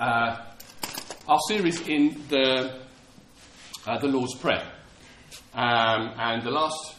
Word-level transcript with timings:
uh, 0.00 0.36
our 1.28 1.38
series 1.46 1.86
in 1.86 2.22
the, 2.28 2.80
uh, 3.86 3.98
the 3.98 4.08
Lord's 4.08 4.34
Prayer. 4.34 4.66
Um, 5.52 6.14
and 6.16 6.42
the 6.42 6.50
last 6.50 6.94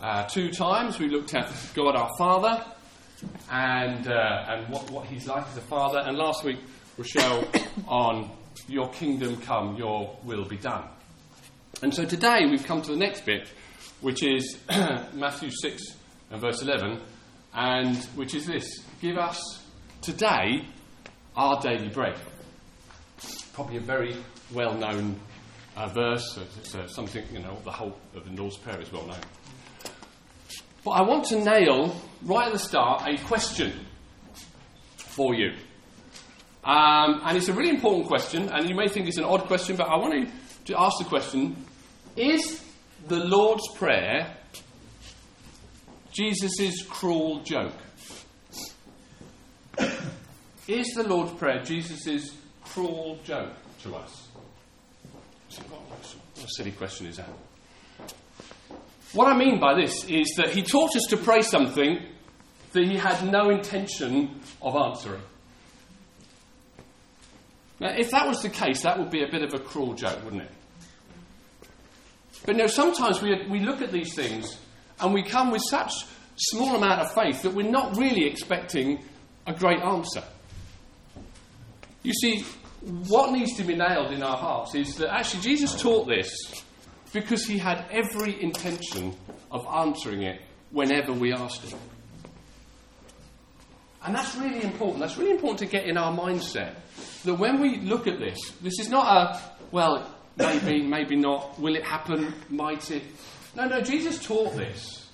uh, 0.00 0.26
two 0.26 0.50
times 0.50 0.98
we 0.98 1.08
looked 1.08 1.34
at 1.34 1.52
God 1.74 1.94
our 1.94 2.08
Father 2.16 2.64
and, 3.50 4.08
uh, 4.08 4.44
and 4.48 4.68
what, 4.72 4.90
what 4.90 5.06
He's 5.06 5.26
like 5.26 5.46
as 5.48 5.56
a 5.58 5.60
Father. 5.60 5.98
And 5.98 6.16
last 6.16 6.44
week, 6.44 6.58
Rochelle, 6.96 7.46
on 7.86 8.30
Your 8.68 8.88
kingdom 8.90 9.36
come, 9.42 9.76
Your 9.76 10.18
will 10.24 10.46
be 10.46 10.56
done. 10.56 10.84
And 11.82 11.94
so 11.94 12.06
today 12.06 12.46
we've 12.46 12.64
come 12.64 12.80
to 12.82 12.90
the 12.90 12.96
next 12.96 13.26
bit, 13.26 13.48
which 14.00 14.22
is 14.22 14.58
Matthew 15.12 15.50
6 15.50 15.82
and 16.30 16.40
verse 16.40 16.62
11, 16.62 17.02
and 17.54 17.96
which 18.16 18.34
is 18.34 18.46
this 18.46 18.80
Give 19.02 19.18
us 19.18 19.62
today 20.00 20.66
our 21.36 21.60
daily 21.60 21.88
bread. 21.88 22.16
Probably 23.52 23.76
a 23.76 23.80
very 23.80 24.16
well 24.52 24.74
known 24.74 25.18
uh, 25.76 25.88
verse. 25.88 26.38
It's 26.58 26.74
uh, 26.74 26.86
something, 26.86 27.24
you 27.32 27.40
know, 27.40 27.58
the 27.64 27.70
whole 27.70 27.96
of 28.14 28.24
the 28.24 28.40
Lord's 28.40 28.56
Prayer 28.56 28.80
is 28.80 28.92
well 28.92 29.06
known. 29.06 29.20
But 30.84 30.90
I 30.92 31.02
want 31.02 31.26
to 31.26 31.42
nail 31.42 31.94
right 32.22 32.46
at 32.46 32.52
the 32.52 32.58
start 32.58 33.02
a 33.06 33.16
question 33.24 33.72
for 34.96 35.34
you. 35.34 35.52
Um, 36.64 37.20
and 37.24 37.36
it's 37.36 37.48
a 37.48 37.52
really 37.52 37.70
important 37.70 38.06
question, 38.06 38.48
and 38.48 38.68
you 38.68 38.74
may 38.74 38.88
think 38.88 39.08
it's 39.08 39.18
an 39.18 39.24
odd 39.24 39.46
question, 39.46 39.76
but 39.76 39.88
I 39.88 39.96
want 39.96 40.28
to, 40.28 40.72
to 40.72 40.80
ask 40.80 40.98
the 40.98 41.04
question 41.04 41.56
Is 42.16 42.64
the 43.08 43.16
Lord's 43.16 43.66
Prayer 43.74 44.36
Jesus' 46.12 46.82
cruel 46.82 47.42
joke? 47.42 47.74
Is 50.72 50.94
the 50.94 51.02
Lord's 51.02 51.32
Prayer 51.32 51.62
Jesus' 51.62 52.34
cruel 52.64 53.18
joke 53.24 53.52
to 53.82 53.94
us? 53.94 54.28
What 55.68 56.46
a 56.46 56.48
silly 56.48 56.70
question 56.70 57.08
is 57.08 57.18
that? 57.18 57.28
What 59.12 59.26
I 59.26 59.36
mean 59.36 59.60
by 59.60 59.74
this 59.74 60.04
is 60.04 60.32
that 60.38 60.48
he 60.48 60.62
taught 60.62 60.96
us 60.96 61.04
to 61.10 61.18
pray 61.18 61.42
something 61.42 61.98
that 62.72 62.84
he 62.86 62.96
had 62.96 63.22
no 63.30 63.50
intention 63.50 64.40
of 64.62 64.74
answering. 64.74 65.20
Now, 67.78 67.90
if 67.90 68.10
that 68.12 68.26
was 68.26 68.40
the 68.40 68.48
case, 68.48 68.82
that 68.84 68.98
would 68.98 69.10
be 69.10 69.22
a 69.22 69.30
bit 69.30 69.42
of 69.42 69.52
a 69.52 69.58
cruel 69.58 69.92
joke, 69.92 70.24
wouldn't 70.24 70.44
it? 70.44 70.52
But 72.46 72.56
no, 72.56 72.66
sometimes 72.66 73.20
we, 73.20 73.46
we 73.46 73.60
look 73.60 73.82
at 73.82 73.92
these 73.92 74.14
things 74.14 74.58
and 75.00 75.12
we 75.12 75.22
come 75.22 75.50
with 75.50 75.64
such 75.68 75.92
small 76.36 76.76
amount 76.76 77.02
of 77.02 77.12
faith 77.12 77.42
that 77.42 77.52
we're 77.52 77.70
not 77.70 77.94
really 77.98 78.24
expecting 78.24 79.04
a 79.46 79.52
great 79.52 79.80
answer. 79.82 80.22
You 82.02 82.12
see, 82.12 82.44
what 83.08 83.32
needs 83.32 83.56
to 83.56 83.64
be 83.64 83.76
nailed 83.76 84.12
in 84.12 84.22
our 84.22 84.36
hearts 84.36 84.74
is 84.74 84.96
that 84.96 85.12
actually 85.12 85.42
Jesus 85.42 85.80
taught 85.80 86.08
this 86.08 86.34
because 87.12 87.46
he 87.46 87.58
had 87.58 87.84
every 87.90 88.42
intention 88.42 89.14
of 89.50 89.66
answering 89.66 90.22
it 90.22 90.40
whenever 90.70 91.12
we 91.12 91.32
asked 91.32 91.62
him. 91.62 91.78
And 94.04 94.14
that's 94.14 94.34
really 94.34 94.62
important. 94.62 94.98
That's 94.98 95.16
really 95.16 95.30
important 95.30 95.60
to 95.60 95.66
get 95.66 95.86
in 95.86 95.96
our 95.96 96.12
mindset 96.12 96.74
that 97.24 97.34
when 97.34 97.60
we 97.60 97.78
look 97.80 98.08
at 98.08 98.18
this, 98.18 98.50
this 98.60 98.80
is 98.80 98.88
not 98.88 99.06
a, 99.06 99.40
well, 99.70 100.10
maybe, 100.36 100.82
maybe 100.82 101.14
not, 101.14 101.60
will 101.60 101.76
it 101.76 101.84
happen, 101.84 102.34
might 102.48 102.90
it? 102.90 103.04
No, 103.54 103.66
no, 103.66 103.80
Jesus 103.80 104.24
taught 104.24 104.56
this 104.56 105.08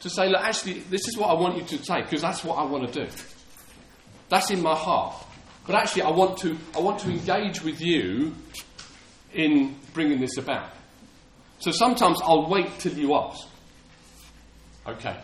to 0.00 0.10
say, 0.10 0.28
look, 0.28 0.42
actually, 0.42 0.80
this 0.80 1.08
is 1.08 1.16
what 1.16 1.30
I 1.30 1.34
want 1.34 1.56
you 1.56 1.64
to 1.64 1.78
take 1.78 2.04
because 2.04 2.22
that's 2.22 2.44
what 2.44 2.58
I 2.58 2.64
want 2.64 2.92
to 2.92 3.06
do. 3.06 3.12
That's 4.28 4.50
in 4.50 4.62
my 4.62 4.74
heart. 4.74 5.14
But 5.68 5.76
actually, 5.76 6.02
I 6.02 6.10
want 6.10 6.38
to, 6.38 6.56
I 6.74 6.80
want 6.80 6.98
to 7.00 7.10
engage 7.10 7.62
with 7.62 7.82
you 7.82 8.34
in 9.34 9.76
bringing 9.92 10.18
this 10.18 10.38
about. 10.38 10.70
So 11.58 11.72
sometimes 11.72 12.20
I'll 12.22 12.48
wait 12.48 12.78
till 12.78 12.94
you 12.94 13.14
ask. 13.14 13.46
Okay. 14.86 15.14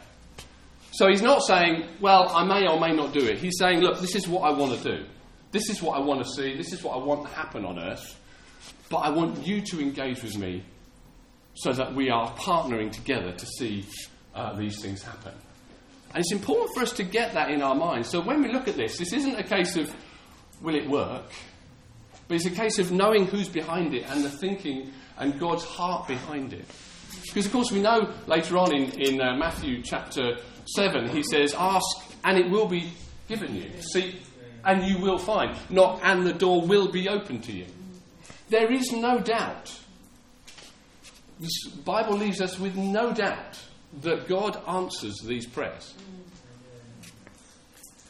So 0.93 1.09
he's 1.09 1.23
not 1.23 1.43
saying, 1.43 1.89
well, 2.03 2.29
I 2.29 2.45
may 2.45 2.69
or 2.69 2.79
may 2.79 2.95
not 2.95 3.15
do 3.15 3.25
it. 3.27 3.39
He's 3.39 3.59
saying, 3.59 3.81
look, 3.81 4.01
this 4.01 4.15
is 4.15 4.29
what 4.29 4.43
I 4.43 4.51
want 4.51 4.79
to 4.79 4.97
do. 4.97 5.07
This 5.51 5.71
is 5.71 5.83
what 5.83 5.97
I 5.97 6.01
want 6.01 6.23
to 6.23 6.29
see. 6.31 6.55
This 6.59 6.75
is 6.75 6.83
what 6.83 6.95
I 6.95 6.99
want 6.99 7.27
to 7.27 7.35
happen 7.35 7.65
on 7.65 7.79
earth. 7.79 8.21
But 8.91 8.99
I 8.99 9.09
want 9.09 9.47
you 9.47 9.63
to 9.63 9.81
engage 9.81 10.23
with 10.23 10.37
me 10.37 10.63
so 11.55 11.73
that 11.73 11.95
we 11.95 12.11
are 12.11 12.31
partnering 12.33 12.93
together 12.93 13.33
to 13.33 13.47
see 13.47 13.87
uh, 14.35 14.55
these 14.57 14.83
things 14.83 15.03
happen. 15.03 15.33
And 16.13 16.21
it's 16.21 16.33
important 16.33 16.75
for 16.75 16.83
us 16.83 16.93
to 16.93 17.03
get 17.03 17.33
that 17.33 17.51
in 17.51 17.63
our 17.63 17.75
minds. 17.75 18.11
So 18.11 18.21
when 18.21 18.43
we 18.43 18.53
look 18.53 18.69
at 18.69 18.77
this, 18.77 18.99
this 18.99 19.15
isn't 19.15 19.39
a 19.39 19.43
case 19.43 19.77
of 19.77 19.95
will 20.61 20.75
it 20.75 20.89
work, 20.89 21.25
but 22.29 22.35
it's 22.37 22.47
a 22.47 22.51
case 22.51 22.79
of 22.79 22.93
knowing 22.93 23.27
who's 23.27 23.49
behind 23.49 23.95
it 23.95 24.05
and 24.09 24.25
the 24.25 24.31
thinking 24.31 24.93
and 25.19 25.39
God's 25.39 25.65
heart 25.65 26.09
behind 26.09 26.53
it. 26.53 26.65
Because, 27.27 27.47
of 27.47 27.53
course, 27.53 27.73
we 27.73 27.81
know 27.81 28.13
later 28.27 28.57
on 28.59 28.75
in, 28.75 28.91
in 29.01 29.21
uh, 29.21 29.37
Matthew 29.37 29.83
chapter 29.83 30.37
7, 30.67 31.09
he 31.09 31.23
says, 31.23 31.55
Ask 31.57 31.85
and 32.25 32.39
it 32.39 32.49
will 32.49 32.67
be 32.67 32.93
given 33.29 33.55
you. 33.55 33.71
Seek 33.81 34.23
and 34.65 34.83
you 34.85 34.99
will 34.99 35.19
find. 35.19 35.57
Knock 35.71 36.01
and 36.03 36.27
the 36.27 36.33
door 36.33 36.67
will 36.67 36.91
be 36.91 37.09
open 37.09 37.41
to 37.43 37.53
you. 37.53 37.67
There 38.49 38.73
is 38.73 38.93
no 38.93 39.21
doubt. 39.21 39.77
The 41.41 41.51
Bible 41.85 42.17
leaves 42.17 42.41
us 42.41 42.59
with 42.59 42.77
no 42.77 43.13
doubt 43.13 43.59
that 44.03 44.29
God 44.29 44.63
answers 44.69 45.21
these 45.25 45.47
prayers. 45.47 45.95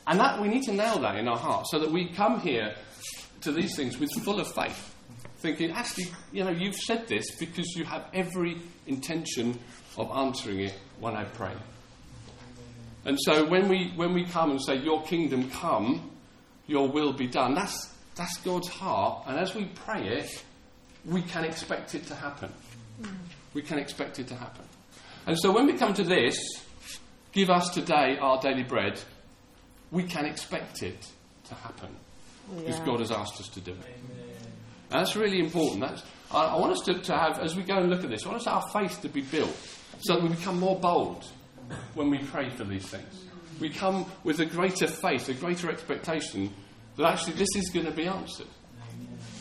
And 0.07 0.21
that 0.21 0.41
we 0.41 0.49
need 0.49 0.63
to 0.65 0.73
nail 0.73 0.99
that 1.01 1.17
in 1.17 1.29
our 1.29 1.39
hearts 1.39 1.71
so 1.71 1.79
that 1.79 1.91
we 1.91 2.09
come 2.09 2.41
here 2.41 2.75
to 3.41 3.53
these 3.53 3.75
things 3.75 3.99
with 3.99 4.11
full 4.23 4.41
of 4.41 4.53
faith, 4.53 4.95
thinking, 5.39 5.71
actually, 5.71 6.07
you 6.33 6.45
know, 6.45 6.51
you've 6.51 6.77
said 6.77 7.07
this 7.09 7.35
because 7.37 7.75
you 7.77 7.85
have 7.85 8.07
every 8.13 8.59
intention 8.87 9.59
of 9.97 10.11
answering 10.11 10.61
it 10.61 10.79
when 11.01 11.17
I 11.17 11.25
pray. 11.25 11.53
And 13.07 13.19
so 13.21 13.47
when 13.47 13.69
we 13.69 13.93
when 13.97 14.15
we 14.15 14.25
come 14.25 14.51
and 14.51 14.63
say, 14.63 14.77
Your 14.77 15.03
kingdom 15.03 15.51
come, 15.51 16.11
your 16.67 16.89
will 16.89 17.13
be 17.13 17.27
done, 17.27 17.55
that's 17.55 17.95
that's 18.15 18.39
God's 18.39 18.69
heart, 18.69 19.25
and 19.27 19.39
as 19.39 19.55
we 19.55 19.65
pray 19.65 20.07
it, 20.07 20.43
we 21.05 21.21
can 21.23 21.45
expect 21.45 21.95
it 21.95 22.07
to 22.07 22.15
happen. 22.15 22.53
We 23.53 23.63
can 23.63 23.79
expect 23.79 24.19
it 24.19 24.29
to 24.29 24.35
happen. 24.35 24.65
And 25.27 25.39
so 25.39 25.53
when 25.53 25.67
we 25.67 25.75
come 25.75 25.95
to 25.95 26.05
this, 26.05 26.39
give 27.33 27.51
us 27.51 27.71
today 27.71 28.17
our 28.21 28.41
daily 28.41 28.63
bread, 28.63 29.01
we 29.95 30.03
can 30.03 30.27
expect 30.27 30.83
it 30.83 31.09
to 31.45 31.55
happen. 31.55 31.89
Because 32.57 32.81
God 32.81 33.01
has 33.01 33.11
asked 33.11 33.41
us 33.41 33.49
to 33.49 33.61
do 33.61 33.71
it. 33.71 33.97
And 34.91 35.01
that's 35.01 35.17
really 35.17 35.39
important. 35.39 35.81
That's, 35.81 36.03
I, 36.31 36.47
I 36.49 36.57
want 36.57 36.73
us 36.73 36.81
to, 36.81 36.95
to 36.95 37.17
have, 37.17 37.39
as 37.39 37.57
we 37.57 37.63
go 37.63 37.77
and 37.77 37.89
look 37.89 38.05
at 38.05 38.11
this, 38.11 38.27
I 38.27 38.29
want 38.29 38.41
us 38.41 38.47
our 38.47 38.69
faith 38.73 39.01
to 39.03 39.09
be 39.09 39.23
built 39.23 39.57
so 40.01 40.15
that 40.15 40.23
we 40.23 40.29
become 40.29 40.59
more 40.59 40.79
bold 40.79 41.25
when 41.95 42.11
we 42.11 42.19
pray 42.19 42.51
for 42.51 42.65
these 42.65 42.87
things. 42.87 43.25
We 43.61 43.71
come 43.71 44.05
with 44.25 44.41
a 44.41 44.47
greater 44.47 44.89
faith, 44.89 45.29
a 45.29 45.35
greater 45.35 45.71
expectation 45.71 46.53
that 46.97 47.07
actually 47.07 47.35
this 47.35 47.55
is 47.57 47.71
going 47.71 47.87
to 47.87 47.93
be 47.93 48.07
answered. 48.07 48.49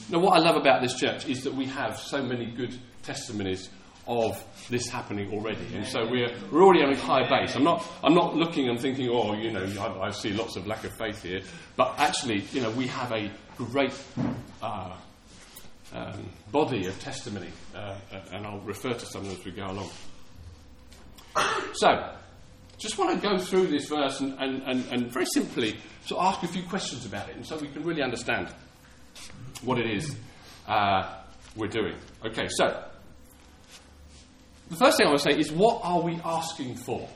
Now, 0.10 0.20
what 0.20 0.38
I 0.38 0.40
love 0.40 0.56
about 0.56 0.82
this 0.82 0.94
church 0.94 1.28
is 1.28 1.44
that 1.44 1.54
we 1.54 1.66
have 1.66 1.98
so 1.98 2.22
many 2.22 2.46
good 2.46 2.78
testimonies 3.02 3.70
of 4.08 4.44
this 4.70 4.90
happening 4.90 5.32
already. 5.34 5.66
And 5.76 5.86
so 5.88 6.06
we're, 6.10 6.30
we're 6.52 6.64
already 6.64 6.84
on 6.84 6.94
a 6.94 6.98
high 6.98 7.28
base. 7.28 7.56
I'm 7.56 7.64
not, 7.64 7.86
I'm 8.04 8.14
not 8.14 8.36
looking 8.36 8.70
and 8.70 8.80
thinking, 8.80 9.10
oh, 9.10 9.34
you 9.34 9.52
know, 9.52 9.66
I, 9.80 10.08
I 10.08 10.10
see 10.12 10.32
lots 10.34 10.56
of 10.56 10.68
lack 10.68 10.84
of 10.84 10.92
faith 10.98 11.24
here. 11.24 11.42
But 11.76 11.96
actually, 11.98 12.42
you 12.52 12.62
know, 12.62 12.72
we 12.72 12.88
have 12.88 13.12
a 13.12 13.32
great 13.58 13.94
uh, 14.62 14.96
um, 15.94 16.30
body 16.52 16.88
of 16.88 17.00
testimony. 17.00 17.50
Uh, 17.76 17.96
and 18.32 18.46
I'll 18.46 18.60
refer 18.60 18.94
to 18.94 19.06
some 19.06 19.26
as 19.28 19.44
we 19.46 19.52
go 19.52 19.66
along. 19.66 19.90
So, 21.76 22.14
just 22.78 22.98
want 22.98 23.22
to 23.22 23.28
go 23.28 23.38
through 23.38 23.68
this 23.68 23.88
verse 23.88 24.20
and, 24.20 24.38
and, 24.40 24.62
and, 24.64 24.86
and 24.92 25.12
very 25.12 25.26
simply 25.26 25.78
so 26.06 26.20
ask 26.20 26.44
a 26.44 26.48
few 26.48 26.64
questions 26.64 27.06
about 27.06 27.30
it 27.30 27.36
and 27.36 27.46
so 27.46 27.58
we 27.58 27.68
can 27.68 27.84
really 27.84 28.02
understand 28.02 28.50
what 29.64 29.80
it 29.80 29.90
is 29.90 30.16
uh, 30.68 31.18
we're 31.56 31.68
doing. 31.68 31.96
Okay, 32.26 32.48
so 32.50 32.84
the 34.74 34.86
first 34.86 34.98
thing 34.98 35.06
I 35.06 35.10
want 35.10 35.22
to 35.22 35.32
say 35.32 35.40
is 35.40 35.52
what 35.52 35.82
are 35.84 36.02
we 36.02 36.20
asking 36.26 36.76
for? 36.76 37.08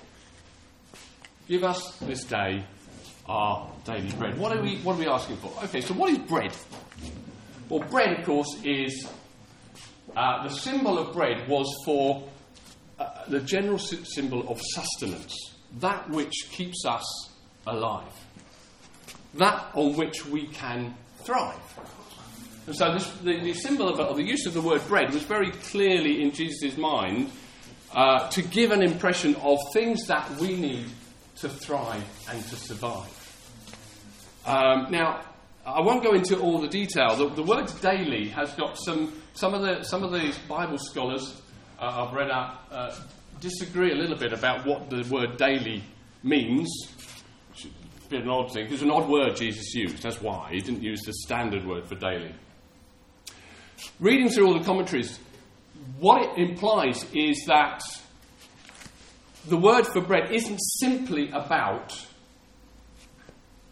Give 1.48 1.63
us 1.63 1.98
this 2.01 2.24
day 2.24 2.63
our 3.27 3.69
daily 3.83 4.12
bread. 4.12 4.38
What 4.38 4.56
are 4.56 4.62
we, 4.62 4.77
what 4.77 4.95
are 4.95 5.00
we 5.00 5.07
asking 5.07 5.38
for? 5.38 5.51
Okay, 5.63 5.81
so 5.81 5.94
what 5.94 6.12
is 6.12 6.19
bread? 6.19 6.56
Well, 7.68 7.81
bread, 7.89 8.19
of 8.19 8.25
course, 8.25 8.57
is 8.63 9.07
uh, 10.15 10.48
the 10.48 10.54
symbol 10.54 10.98
of 11.00 11.13
bread 11.13 11.48
was 11.50 11.68
for 11.83 12.27
uh, 13.00 13.25
the 13.27 13.39
general 13.42 13.80
symbol 13.80 14.48
of 14.50 14.62
sustenance, 14.62 15.36
that 15.80 16.09
which 16.09 16.50
keeps 16.51 16.86
us 16.86 17.30
alive, 17.65 18.13
that 19.33 19.71
on 19.74 19.95
which 19.98 20.25
we 20.27 20.48
can 20.48 20.95
thrive. 21.24 21.59
And 22.68 22.75
so 22.75 22.94
this, 22.94 23.09
the, 23.24 23.39
the, 23.39 23.54
symbol 23.54 23.89
of, 23.89 24.15
the 24.15 24.24
use 24.24 24.45
of 24.45 24.54
the 24.54 24.62
word 24.62 24.86
bread 24.88 25.13
was 25.13 25.24
very 25.24 25.51
clearly 25.51 26.21
in 26.21 26.31
Jesus' 26.31 26.77
mind 26.77 27.31
uh, 27.94 28.30
to 28.30 28.42
give 28.42 28.72
an 28.72 28.81
impression 28.81 29.36
of 29.38 29.60
things 29.74 30.07
that 30.07 30.30
we 30.39 30.56
need 30.56 30.86
to 31.38 31.50
thrive 31.50 32.04
and 32.30 32.44
to 32.44 32.56
survive. 32.56 33.13
Um, 34.45 34.88
now, 34.89 35.22
I 35.66 35.81
won't 35.81 36.04
go 36.04 36.13
into 36.13 36.39
all 36.39 36.60
the 36.60 36.68
detail. 36.68 37.16
The, 37.16 37.30
the 37.30 37.44
word 37.44 37.69
daily 37.81 38.30
has 38.30 38.54
got 38.54 38.78
some, 38.78 39.13
some 39.34 39.54
of 39.54 39.62
the, 39.62 39.84
some 39.84 40.04
of 40.04 40.13
these 40.13 40.38
Bible 40.38 40.78
scholars 40.78 41.42
uh, 41.80 42.06
I've 42.07 42.13
read 42.13 42.31
up 42.31 42.68
uh, 42.72 42.95
disagree 43.39 43.92
a 43.92 43.95
little 43.95 44.18
bit 44.18 44.33
about 44.33 44.66
what 44.66 44.90
the 44.90 45.07
word 45.12 45.38
daily 45.38 45.83
means. 46.24 46.69
It's 47.51 47.66
a 47.66 48.10
bit 48.10 48.24
an 48.24 48.30
odd 48.30 48.51
thing. 48.51 48.72
It's 48.72 48.81
an 48.81 48.92
odd 48.92 49.07
word 49.10 49.36
Jesus 49.36 49.74
used. 49.75 50.01
That's 50.01 50.22
why. 50.22 50.50
He 50.51 50.60
didn't 50.60 50.81
use 50.81 51.01
the 51.01 51.13
standard 51.13 51.66
word 51.66 51.86
for 51.86 51.95
daily. 51.95 52.33
Reading 54.00 54.30
through 54.30 54.48
all 54.48 54.57
the 54.57 54.66
commentaries, 54.66 55.19
what 55.99 56.21
it 56.21 56.49
implies 56.49 57.05
is 57.13 57.44
that 57.47 57.81
the 59.47 59.57
word 59.57 59.85
for 59.88 60.01
bread 60.01 60.31
isn't 60.31 60.59
simply 60.79 61.29
about 61.29 61.94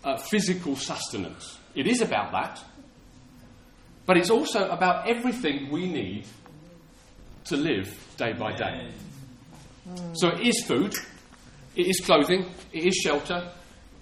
uh, 0.03 0.17
physical 0.17 0.75
sustenance. 0.75 1.59
It 1.75 1.87
is 1.87 2.01
about 2.01 2.31
that, 2.31 2.63
but 4.05 4.17
it's 4.17 4.29
also 4.29 4.69
about 4.69 5.07
everything 5.07 5.69
we 5.69 5.87
need 5.87 6.25
to 7.45 7.57
live 7.57 8.15
day 8.17 8.33
by 8.33 8.53
day. 8.53 8.91
So 10.13 10.29
it 10.29 10.47
is 10.47 10.63
food, 10.65 10.93
it 11.75 11.87
is 11.87 12.01
clothing, 12.03 12.49
it 12.71 12.85
is 12.85 12.95
shelter, 12.95 13.51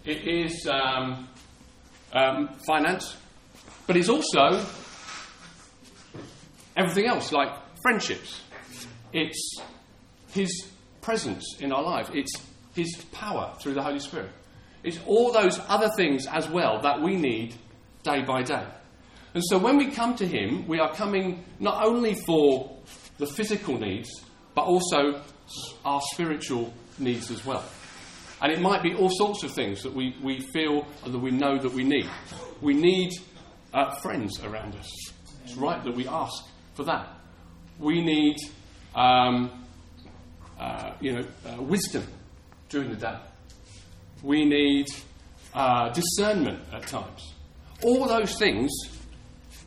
it 0.05 0.27
is 0.27 0.67
um, 0.67 1.27
um, 2.13 2.49
finance, 2.67 3.17
but 3.87 3.97
it's 3.97 4.09
also 4.09 4.65
everything 6.77 7.07
else, 7.07 7.31
like 7.31 7.62
friendships. 7.83 8.41
It's 9.11 9.59
His 10.31 10.67
presence 11.01 11.57
in 11.59 11.71
our 11.71 11.83
lives, 11.83 12.09
it's 12.13 12.33
His 12.73 12.95
power 13.11 13.53
through 13.61 13.75
the 13.75 13.83
Holy 13.83 13.99
Spirit. 13.99 14.31
It's 14.83 14.99
all 15.05 15.31
those 15.31 15.59
other 15.67 15.89
things 15.95 16.25
as 16.27 16.49
well 16.49 16.81
that 16.81 17.01
we 17.01 17.15
need 17.15 17.53
day 18.03 18.21
by 18.23 18.41
day. 18.41 18.65
And 19.33 19.43
so 19.45 19.57
when 19.57 19.77
we 19.77 19.91
come 19.91 20.15
to 20.15 20.27
Him, 20.27 20.67
we 20.67 20.79
are 20.79 20.93
coming 20.93 21.43
not 21.59 21.85
only 21.85 22.15
for 22.15 22.77
the 23.17 23.27
physical 23.27 23.77
needs, 23.77 24.09
but 24.55 24.63
also 24.63 25.21
our 25.85 26.01
spiritual 26.13 26.73
needs 26.99 27.31
as 27.31 27.45
well. 27.45 27.63
And 28.41 28.51
it 28.51 28.59
might 28.59 28.83
be 28.83 28.93
all 28.93 29.09
sorts 29.09 29.43
of 29.43 29.51
things 29.51 29.83
that 29.83 29.93
we, 29.93 30.15
we 30.21 30.41
feel 30.41 30.85
and 31.05 31.13
that 31.13 31.19
we 31.19 31.31
know 31.31 31.57
that 31.57 31.71
we 31.71 31.83
need. 31.83 32.09
We 32.61 32.73
need 32.73 33.11
uh, 33.73 33.95
friends 34.01 34.43
around 34.43 34.75
us. 34.75 34.89
It's 35.45 35.55
right 35.55 35.81
that 35.83 35.95
we 35.95 36.07
ask 36.07 36.43
for 36.73 36.83
that. 36.83 37.07
We 37.79 38.01
need, 38.01 38.37
um, 38.95 39.51
uh, 40.59 40.91
you 41.01 41.13
know, 41.13 41.25
uh, 41.45 41.61
wisdom 41.61 42.05
during 42.69 42.89
the 42.89 42.95
day. 42.95 43.17
We 44.21 44.45
need 44.45 44.87
uh, 45.53 45.89
discernment 45.89 46.59
at 46.71 46.87
times. 46.87 47.33
All 47.83 48.07
those 48.07 48.37
things 48.37 48.71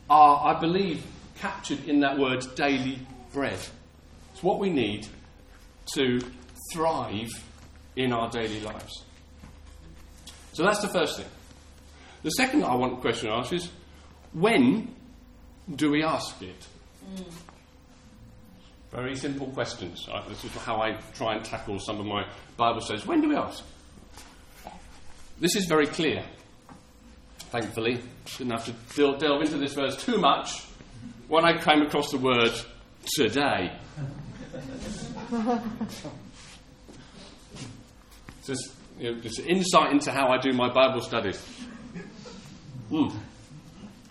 are, 0.09 0.55
I 0.55 0.59
believe, 0.59 1.03
captured 1.39 1.87
in 1.87 1.99
that 2.01 2.17
word 2.17 2.45
daily 2.55 2.99
bread. 3.33 3.59
It's 4.33 4.43
what 4.43 4.59
we 4.59 4.69
need 4.69 5.07
to 5.93 6.19
thrive 6.73 7.29
in 7.95 8.11
our 8.13 8.29
daily 8.29 8.61
lives. 8.61 9.03
So 10.53 10.63
that's 10.63 10.81
the 10.81 10.89
first 10.89 11.17
thing. 11.17 11.27
The 12.23 12.31
second 12.31 12.63
I 12.63 12.73
want 12.75 12.99
question 13.01 13.29
to 13.29 13.35
ask 13.35 13.53
is 13.53 13.69
when 14.33 14.93
do 15.75 15.91
we 15.91 16.03
ask 16.03 16.41
it? 16.41 16.65
Mm. 17.15 17.25
Very 18.91 19.15
simple 19.15 19.47
questions. 19.47 20.07
This 20.29 20.45
is 20.45 20.51
how 20.51 20.81
I 20.81 20.97
try 21.13 21.35
and 21.35 21.43
tackle 21.43 21.79
some 21.79 21.99
of 21.99 22.05
my 22.05 22.25
Bible 22.55 22.81
says. 22.81 23.05
When 23.05 23.21
do 23.21 23.29
we 23.29 23.35
ask? 23.35 23.63
This 25.39 25.55
is 25.55 25.65
very 25.65 25.87
clear. 25.87 26.23
Thankfully, 27.51 28.01
didn't 28.37 28.51
have 28.51 28.65
to 28.65 29.17
delve 29.17 29.41
into 29.41 29.57
this 29.57 29.73
verse 29.73 29.95
too 30.03 30.17
much 30.17 30.65
when 31.27 31.45
I 31.45 31.57
came 31.57 31.81
across 31.81 32.11
the 32.11 32.17
word 32.17 32.51
today. 33.15 33.77
Just, 38.45 38.71
you 38.97 39.11
know, 39.11 39.19
just 39.19 39.39
insight 39.41 39.91
into 39.91 40.09
how 40.09 40.29
I 40.29 40.37
do 40.37 40.53
my 40.53 40.71
Bible 40.71 41.01
studies. 41.01 41.45
Mm. 42.89 43.13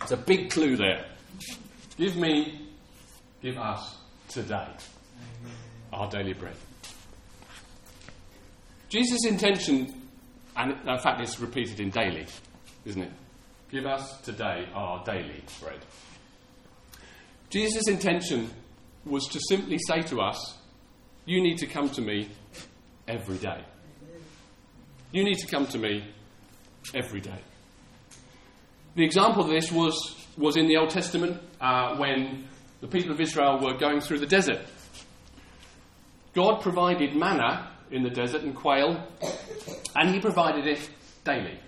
It's 0.03 0.11
a 0.11 0.17
big 0.17 0.51
clue 0.51 0.75
there. 0.75 1.07
Give 1.97 2.15
me, 2.15 2.67
give 3.41 3.57
us 3.57 3.96
today 4.27 4.67
our 5.93 6.09
daily 6.09 6.33
bread. 6.33 6.55
Jesus' 8.89 9.25
intention, 9.25 9.93
and 10.55 10.71
in 10.71 10.99
fact 10.99 11.21
it's 11.21 11.39
repeated 11.39 11.79
in 11.79 11.89
daily, 11.89 12.25
isn't 12.85 13.01
it? 13.01 13.11
Give 13.69 13.85
us 13.85 14.21
today 14.21 14.67
our 14.73 15.03
daily 15.03 15.43
bread. 15.61 15.79
Jesus' 17.49 17.87
intention 17.87 18.49
was 19.05 19.25
to 19.27 19.39
simply 19.47 19.77
say 19.87 20.01
to 20.03 20.21
us, 20.21 20.57
You 21.25 21.41
need 21.41 21.57
to 21.59 21.67
come 21.67 21.89
to 21.91 22.01
me 22.01 22.29
every 23.07 23.37
day. 23.37 23.61
You 25.11 25.23
need 25.23 25.37
to 25.39 25.47
come 25.47 25.65
to 25.67 25.77
me 25.77 26.05
every 26.93 27.21
day. 27.21 27.39
The 28.95 29.03
example 29.03 29.43
of 29.43 29.49
this 29.49 29.71
was, 29.71 30.15
was 30.37 30.57
in 30.57 30.67
the 30.67 30.77
Old 30.77 30.89
Testament 30.89 31.41
uh, 31.61 31.95
when 31.97 32.47
the 32.81 32.87
people 32.87 33.11
of 33.11 33.19
Israel 33.19 33.59
were 33.61 33.77
going 33.77 34.01
through 34.01 34.19
the 34.19 34.27
desert. 34.27 34.59
God 36.33 36.61
provided 36.61 37.15
manna 37.15 37.71
in 37.89 38.03
the 38.03 38.09
desert 38.09 38.43
and 38.43 38.55
quail, 38.55 39.03
and 39.95 40.13
He 40.13 40.19
provided 40.19 40.67
it 40.67 40.89
daily. 41.23 41.59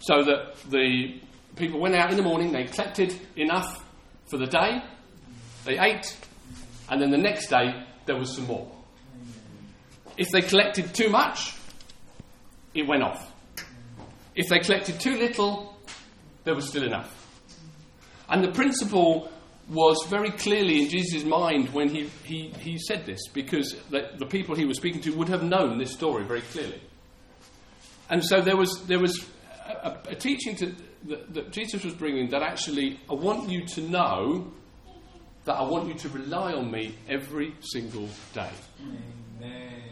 So 0.00 0.22
that 0.24 0.56
the 0.70 1.20
people 1.56 1.80
went 1.80 1.94
out 1.94 2.10
in 2.10 2.16
the 2.16 2.22
morning, 2.22 2.52
they 2.52 2.64
collected 2.64 3.14
enough 3.36 3.84
for 4.26 4.36
the 4.36 4.46
day, 4.46 4.82
they 5.64 5.78
ate, 5.78 6.16
and 6.88 7.00
then 7.00 7.10
the 7.10 7.18
next 7.18 7.48
day 7.48 7.84
there 8.06 8.16
was 8.16 8.34
some 8.34 8.46
more. 8.46 8.70
If 10.16 10.28
they 10.30 10.42
collected 10.42 10.94
too 10.94 11.08
much, 11.08 11.54
it 12.74 12.86
went 12.86 13.02
off. 13.02 13.32
If 14.34 14.48
they 14.48 14.58
collected 14.58 15.00
too 15.00 15.16
little, 15.16 15.76
there 16.44 16.54
was 16.54 16.68
still 16.68 16.84
enough. 16.84 17.18
And 18.28 18.42
the 18.42 18.52
principle 18.52 19.30
was 19.68 20.04
very 20.08 20.30
clearly 20.30 20.82
in 20.82 20.88
Jesus' 20.88 21.24
mind 21.24 21.68
when 21.70 21.88
he, 21.88 22.10
he, 22.24 22.48
he 22.58 22.78
said 22.78 23.06
this, 23.06 23.20
because 23.32 23.76
the, 23.90 24.10
the 24.18 24.26
people 24.26 24.54
he 24.54 24.64
was 24.64 24.76
speaking 24.76 25.00
to 25.02 25.10
would 25.12 25.28
have 25.28 25.42
known 25.42 25.78
this 25.78 25.92
story 25.92 26.24
very 26.24 26.42
clearly. 26.42 26.80
And 28.10 28.24
so 28.24 28.40
there 28.40 28.56
was, 28.56 28.84
there 28.86 28.98
was 28.98 29.24
a, 29.66 29.96
a 30.08 30.14
teaching 30.14 30.56
to, 30.56 30.74
that, 31.04 31.34
that 31.34 31.50
Jesus 31.52 31.84
was 31.84 31.94
bringing 31.94 32.30
that 32.30 32.42
actually, 32.42 33.00
I 33.08 33.14
want 33.14 33.48
you 33.48 33.64
to 33.66 33.80
know 33.82 34.52
that 35.44 35.54
I 35.54 35.62
want 35.62 35.88
you 35.88 35.94
to 35.94 36.08
rely 36.10 36.52
on 36.52 36.70
me 36.70 36.94
every 37.08 37.54
single 37.60 38.08
day. 38.34 38.50
Amen. 39.40 39.82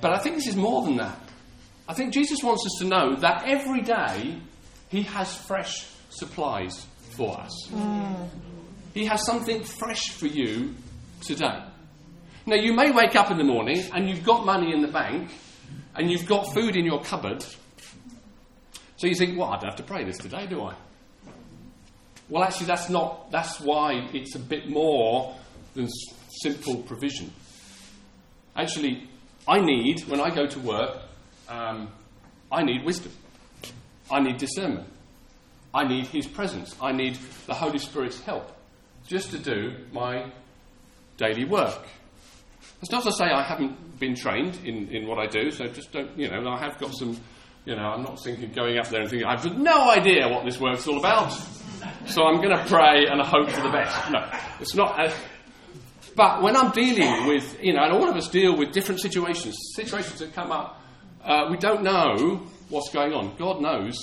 But 0.00 0.12
I 0.12 0.18
think 0.18 0.36
this 0.36 0.46
is 0.48 0.56
more 0.56 0.84
than 0.84 0.96
that. 0.96 1.18
I 1.88 1.94
think 1.94 2.14
Jesus 2.14 2.42
wants 2.42 2.64
us 2.64 2.78
to 2.80 2.86
know 2.86 3.16
that 3.16 3.44
every 3.46 3.82
day 3.82 4.38
he 4.88 5.02
has 5.02 5.36
fresh 5.36 5.86
supplies 6.08 6.86
for 7.10 7.38
us. 7.38 7.68
Mm. 7.70 8.28
He 8.94 9.06
has 9.06 9.24
something 9.24 9.62
fresh 9.62 10.10
for 10.10 10.26
you 10.26 10.74
today. 11.22 11.62
Now, 12.46 12.56
you 12.56 12.72
may 12.72 12.90
wake 12.90 13.14
up 13.14 13.30
in 13.30 13.38
the 13.38 13.44
morning 13.44 13.84
and 13.92 14.08
you've 14.08 14.24
got 14.24 14.44
money 14.44 14.72
in 14.72 14.80
the 14.80 14.88
bank 14.88 15.30
and 15.94 16.10
you've 16.10 16.26
got 16.26 16.52
food 16.54 16.76
in 16.76 16.84
your 16.84 17.00
cupboard. 17.00 17.44
So 18.96 19.06
you 19.06 19.14
think, 19.14 19.38
well, 19.38 19.48
I 19.48 19.58
don't 19.58 19.70
have 19.70 19.76
to 19.76 19.82
pray 19.82 20.04
this 20.04 20.18
today, 20.18 20.46
do 20.46 20.62
I? 20.62 20.74
Well, 22.28 22.42
actually, 22.44 22.66
that's 22.66 22.88
not. 22.88 23.30
That's 23.30 23.60
why 23.60 24.08
it's 24.12 24.34
a 24.36 24.38
bit 24.38 24.68
more 24.68 25.36
than 25.74 25.88
simple 26.42 26.76
provision. 26.76 27.32
Actually, 28.54 29.08
I 29.48 29.60
need, 29.60 30.04
when 30.06 30.20
I 30.20 30.30
go 30.30 30.46
to 30.46 30.58
work, 30.60 30.98
um, 31.48 31.88
I 32.52 32.62
need 32.62 32.84
wisdom. 32.84 33.12
I 34.10 34.20
need 34.20 34.38
discernment. 34.38 34.86
I 35.72 35.86
need 35.86 36.06
His 36.06 36.26
presence. 36.26 36.74
I 36.80 36.92
need 36.92 37.18
the 37.46 37.54
Holy 37.54 37.78
Spirit's 37.78 38.20
help 38.20 38.50
just 39.06 39.30
to 39.30 39.38
do 39.38 39.76
my 39.92 40.30
daily 41.16 41.44
work. 41.44 41.82
That's 42.80 42.90
not 42.90 43.02
to 43.04 43.12
say 43.12 43.26
I 43.26 43.42
haven't 43.42 43.98
been 43.98 44.14
trained 44.14 44.58
in, 44.64 44.88
in 44.88 45.06
what 45.06 45.18
I 45.18 45.26
do, 45.26 45.50
so 45.50 45.66
just 45.66 45.92
don't, 45.92 46.16
you 46.18 46.28
know, 46.28 46.48
I 46.48 46.58
have 46.58 46.78
got 46.78 46.94
some, 46.94 47.18
you 47.66 47.76
know, 47.76 47.82
I'm 47.82 48.02
not 48.02 48.22
thinking 48.22 48.52
going 48.52 48.78
up 48.78 48.88
there 48.88 49.02
and 49.02 49.10
thinking, 49.10 49.28
I've 49.28 49.44
no 49.58 49.90
idea 49.90 50.28
what 50.28 50.44
this 50.44 50.58
work's 50.58 50.86
all 50.86 50.98
about, 50.98 51.30
so 52.06 52.24
I'm 52.24 52.36
going 52.40 52.56
to 52.56 52.64
pray 52.66 53.06
and 53.06 53.20
hope 53.20 53.50
for 53.50 53.60
the 53.60 53.70
best. 53.70 54.10
No, 54.10 54.30
it's 54.60 54.74
not. 54.74 54.98
A, 54.98 55.12
but 56.16 56.42
when 56.42 56.56
I'm 56.56 56.70
dealing 56.70 57.26
with, 57.26 57.62
you 57.62 57.74
know, 57.74 57.82
and 57.82 57.92
all 57.92 58.08
of 58.08 58.16
us 58.16 58.28
deal 58.28 58.56
with 58.56 58.72
different 58.72 59.00
situations, 59.00 59.56
situations 59.74 60.18
that 60.20 60.34
come 60.34 60.50
up, 60.50 60.80
uh, 61.22 61.48
we 61.50 61.58
don't 61.58 61.82
know 61.82 62.46
what's 62.70 62.90
going 62.90 63.12
on. 63.12 63.36
God 63.36 63.60
knows 63.60 63.98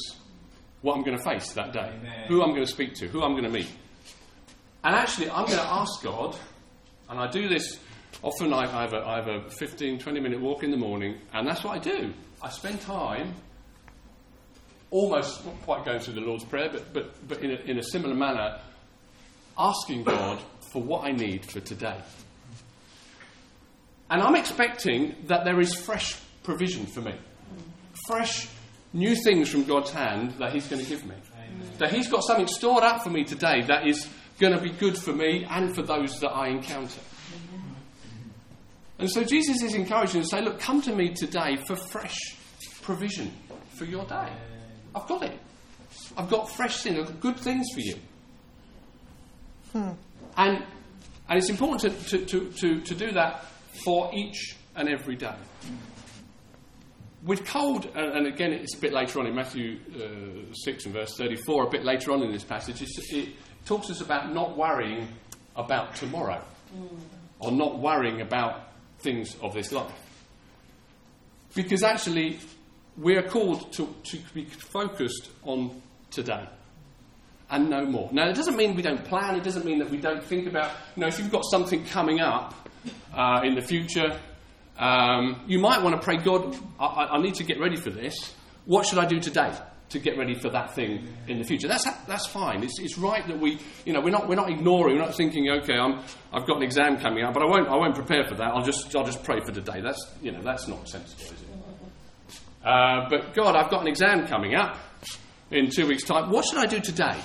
what 0.82 0.96
I'm 0.96 1.04
going 1.04 1.18
to 1.18 1.24
face 1.24 1.54
that 1.54 1.74
day, 1.74 1.92
Amen. 2.00 2.28
who 2.28 2.42
I'm 2.42 2.52
going 2.52 2.66
to 2.66 2.72
speak 2.72 2.96
to, 2.96 3.08
who 3.08 3.24
I'm 3.24 3.32
going 3.32 3.44
to 3.44 3.50
meet. 3.50 3.70
And 4.84 4.96
actually, 4.96 5.30
I'm 5.30 5.46
going 5.46 5.58
to 5.58 5.66
ask 5.66 6.02
God, 6.04 6.36
and 7.10 7.20
I 7.20 7.30
do 7.30 7.50
this 7.50 7.80
often. 8.22 8.54
I 8.54 8.68
have, 8.68 8.94
a, 8.94 9.06
I 9.06 9.16
have 9.18 9.28
a 9.28 9.50
15, 9.50 10.00
20 10.00 10.20
minute 10.20 10.40
walk 10.40 10.64
in 10.64 10.72
the 10.72 10.78
morning, 10.78 11.18
and 11.34 11.48
that's 11.48 11.64
what 11.64 11.76
I 11.76 11.80
do. 11.80 12.14
I 12.42 12.50
spend 12.50 12.82
time 12.82 13.34
almost 14.92 15.46
not 15.46 15.62
quite 15.64 15.86
going 15.86 16.00
through 16.00 16.14
the 16.14 16.22
Lord's 16.22 16.46
Prayer, 16.46 16.70
but, 16.72 16.94
but, 16.94 17.28
but 17.28 17.42
in, 17.44 17.52
a, 17.52 17.56
in 17.56 17.80
a 17.80 17.84
similar 17.84 18.16
manner, 18.16 18.60
asking 19.58 20.04
God 20.04 20.40
for 20.72 20.82
what 20.82 21.04
I 21.04 21.12
need 21.12 21.46
for 21.46 21.60
today. 21.60 21.98
And 24.10 24.22
I'm 24.22 24.36
expecting 24.36 25.16
that 25.26 25.44
there 25.44 25.60
is 25.60 25.74
fresh 25.74 26.18
provision 26.44 26.86
for 26.86 27.02
me, 27.02 27.16
fresh 28.08 28.48
new 28.94 29.16
things 29.16 29.50
from 29.50 29.64
God's 29.66 29.92
hand 29.92 30.32
that 30.40 30.54
He's 30.54 30.68
going 30.68 30.84
to 30.84 30.90
give 30.90 31.06
me. 31.06 31.16
Amen. 31.16 31.72
That 31.78 31.92
He's 31.92 32.08
got 32.08 32.24
something 32.24 32.48
stored 32.48 32.84
up 32.84 33.04
for 33.04 33.10
me 33.10 33.24
today 33.24 33.62
that 33.68 33.88
is 33.88 34.08
going 34.40 34.54
to 34.54 34.62
be 34.62 34.70
good 34.70 34.98
for 34.98 35.14
me 35.14 35.46
and 35.50 35.74
for 35.76 35.82
those 35.82 36.20
that 36.20 36.30
I 36.30 36.50
encounter. 36.50 37.02
And 39.00 39.10
so 39.10 39.24
Jesus 39.24 39.62
is 39.62 39.76
encouraging 39.76 40.22
to 40.22 40.28
say, 40.28 40.42
Look, 40.42 40.60
come 40.60 40.82
to 40.84 40.96
me 40.96 41.14
today 41.14 41.58
for 41.68 41.76
fresh 41.76 42.18
provision 42.82 43.32
for 43.76 43.86
your 43.86 44.06
day. 44.06 44.32
I've 44.96 45.08
got 45.08 45.24
it. 45.24 45.40
I've 46.16 46.30
got 46.30 46.50
fresh 46.50 46.82
things, 46.82 47.00
I've 47.00 47.06
got 47.06 47.20
good 47.20 47.38
things 47.38 47.68
for 47.74 47.80
you. 47.82 47.96
Hmm. 49.72 49.92
And, 50.38 50.64
and 51.30 51.38
it's 51.38 51.50
important 51.50 51.82
to, 51.82 52.26
to, 52.26 52.50
to, 52.50 52.82
to, 52.82 52.96
do 52.96 53.12
that 53.12 53.46
for 53.84 54.10
each 54.16 54.56
and 54.76 54.90
every 54.90 55.16
day. 55.16 55.36
With 57.28 57.46
cold, 57.46 57.90
and, 57.94 58.26
again, 58.26 58.54
it's 58.54 58.74
a 58.76 58.80
bit 58.80 58.94
later 58.94 59.20
on 59.20 59.28
in 59.28 59.36
Matthew 59.36 59.80
uh, 59.94 60.54
6 60.54 60.86
and 60.86 60.94
verse 60.94 61.14
34, 61.18 61.64
a 61.66 61.70
bit 61.70 61.84
later 61.84 62.14
on 62.14 62.24
in 62.24 62.32
this 62.32 62.46
passage, 62.46 62.82
it 62.82 63.30
talks 63.66 63.90
us 63.90 64.00
about 64.00 64.34
not 64.34 64.58
worrying 64.58 65.10
about 65.54 65.94
tomorrow 65.96 66.42
mm. 66.74 66.88
or 67.40 67.52
not 67.52 67.80
worrying 67.80 68.22
about 68.22 68.70
things 69.00 69.36
of 69.42 69.54
this 69.54 69.74
life. 69.74 69.92
Because 71.54 71.84
actually, 71.84 72.40
we 72.98 73.18
are 73.18 73.28
called 73.28 73.74
to, 73.74 73.94
to 74.06 74.18
be 74.34 74.46
focused 74.46 75.30
on 75.44 75.82
today 76.10 76.48
and 77.50 77.70
no 77.70 77.86
more. 77.86 78.08
Now, 78.14 78.30
it 78.30 78.36
doesn't 78.36 78.56
mean 78.56 78.74
we 78.74 78.82
don't 78.82 79.04
plan, 79.04 79.36
it 79.36 79.44
doesn't 79.44 79.66
mean 79.66 79.80
that 79.80 79.90
we 79.90 79.98
don't 79.98 80.24
think 80.24 80.48
about, 80.48 80.72
you 80.96 81.02
know, 81.02 81.08
if 81.08 81.20
you've 81.20 81.32
got 81.32 81.44
something 81.44 81.84
coming 81.88 82.22
up 82.22 82.54
uh, 83.14 83.42
in 83.44 83.56
the 83.56 83.62
future, 83.62 84.18
um, 84.78 85.42
you 85.48 85.60
might 85.60 85.82
want 85.82 85.96
to 85.96 86.02
pray, 86.02 86.18
God, 86.18 86.56
I, 86.80 87.10
I, 87.14 87.22
need 87.22 87.36
to 87.36 87.44
get 87.44 87.60
ready 87.60 87.78
for 87.78 87.90
this. 87.90 88.36
What 88.66 88.86
should 88.86 89.00
I 89.00 89.06
do 89.06 89.20
today 89.20 89.52
to 89.90 90.00
get 90.00 90.18
ready 90.18 90.36
for 90.36 90.50
that 90.50 90.76
thing 90.76 91.08
in 91.28 91.40
the 91.40 91.44
future? 91.44 91.68
That's, 91.68 91.86
that's 92.06 92.28
fine. 92.28 92.64
It's, 92.64 92.80
it's 92.80 92.98
right 92.98 93.26
that 93.28 93.40
we, 93.40 93.60
you 93.86 93.94
know, 93.94 94.02
we're 94.02 94.12
not, 94.12 94.28
we're 94.28 94.36
not 94.36 94.52
ignoring, 94.52 94.96
we're 94.96 95.06
not 95.06 95.16
thinking, 95.16 95.50
okay, 95.50 95.74
I'm, 95.74 96.04
I've 96.32 96.46
got 96.46 96.58
an 96.58 96.64
exam 96.64 96.98
coming 96.98 97.24
up, 97.24 97.34
but 97.34 97.42
I 97.42 97.48
won't, 97.48 97.68
I 97.68 97.76
won't 97.76 97.96
prepare 97.96 98.28
for 98.28 98.36
that. 98.36 98.54
I'll 98.54 98.64
just, 98.64 98.96
I'll 98.96 99.06
just 99.06 99.24
pray 99.24 99.40
for 99.44 99.52
today. 99.52 99.82
That's, 99.82 100.12
you 100.22 100.32
know, 100.32 100.42
that's 100.42 100.68
not 100.68 100.88
sensible, 100.88 101.24
is 101.24 101.32
it? 101.32 101.48
Uh, 102.64 103.08
but 103.10 103.34
God, 103.34 103.56
I've 103.56 103.72
got 103.72 103.82
an 103.82 103.88
exam 103.88 104.28
coming 104.28 104.54
up 104.54 104.78
in 105.50 105.72
two 105.72 105.88
weeks' 105.88 106.04
time. 106.04 106.30
What 106.30 106.46
should 106.46 106.60
I 106.60 106.66
do 106.66 106.80
today 106.80 107.18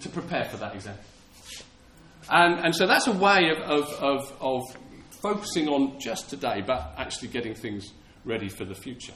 to 0.00 0.08
prepare 0.08 0.44
for 0.44 0.56
that 0.58 0.74
exam? 0.74 0.96
And, 2.30 2.64
and 2.64 2.74
so 2.74 2.86
that's 2.86 3.06
a 3.08 3.12
way 3.12 3.50
of, 3.50 3.58
of, 3.58 3.92
of, 4.00 4.32
of 4.40 4.62
focusing 5.20 5.68
on 5.68 5.98
just 6.00 6.30
today, 6.30 6.62
but 6.66 6.94
actually 6.96 7.28
getting 7.28 7.54
things 7.54 7.92
ready 8.24 8.48
for 8.48 8.64
the 8.64 8.74
future. 8.74 9.14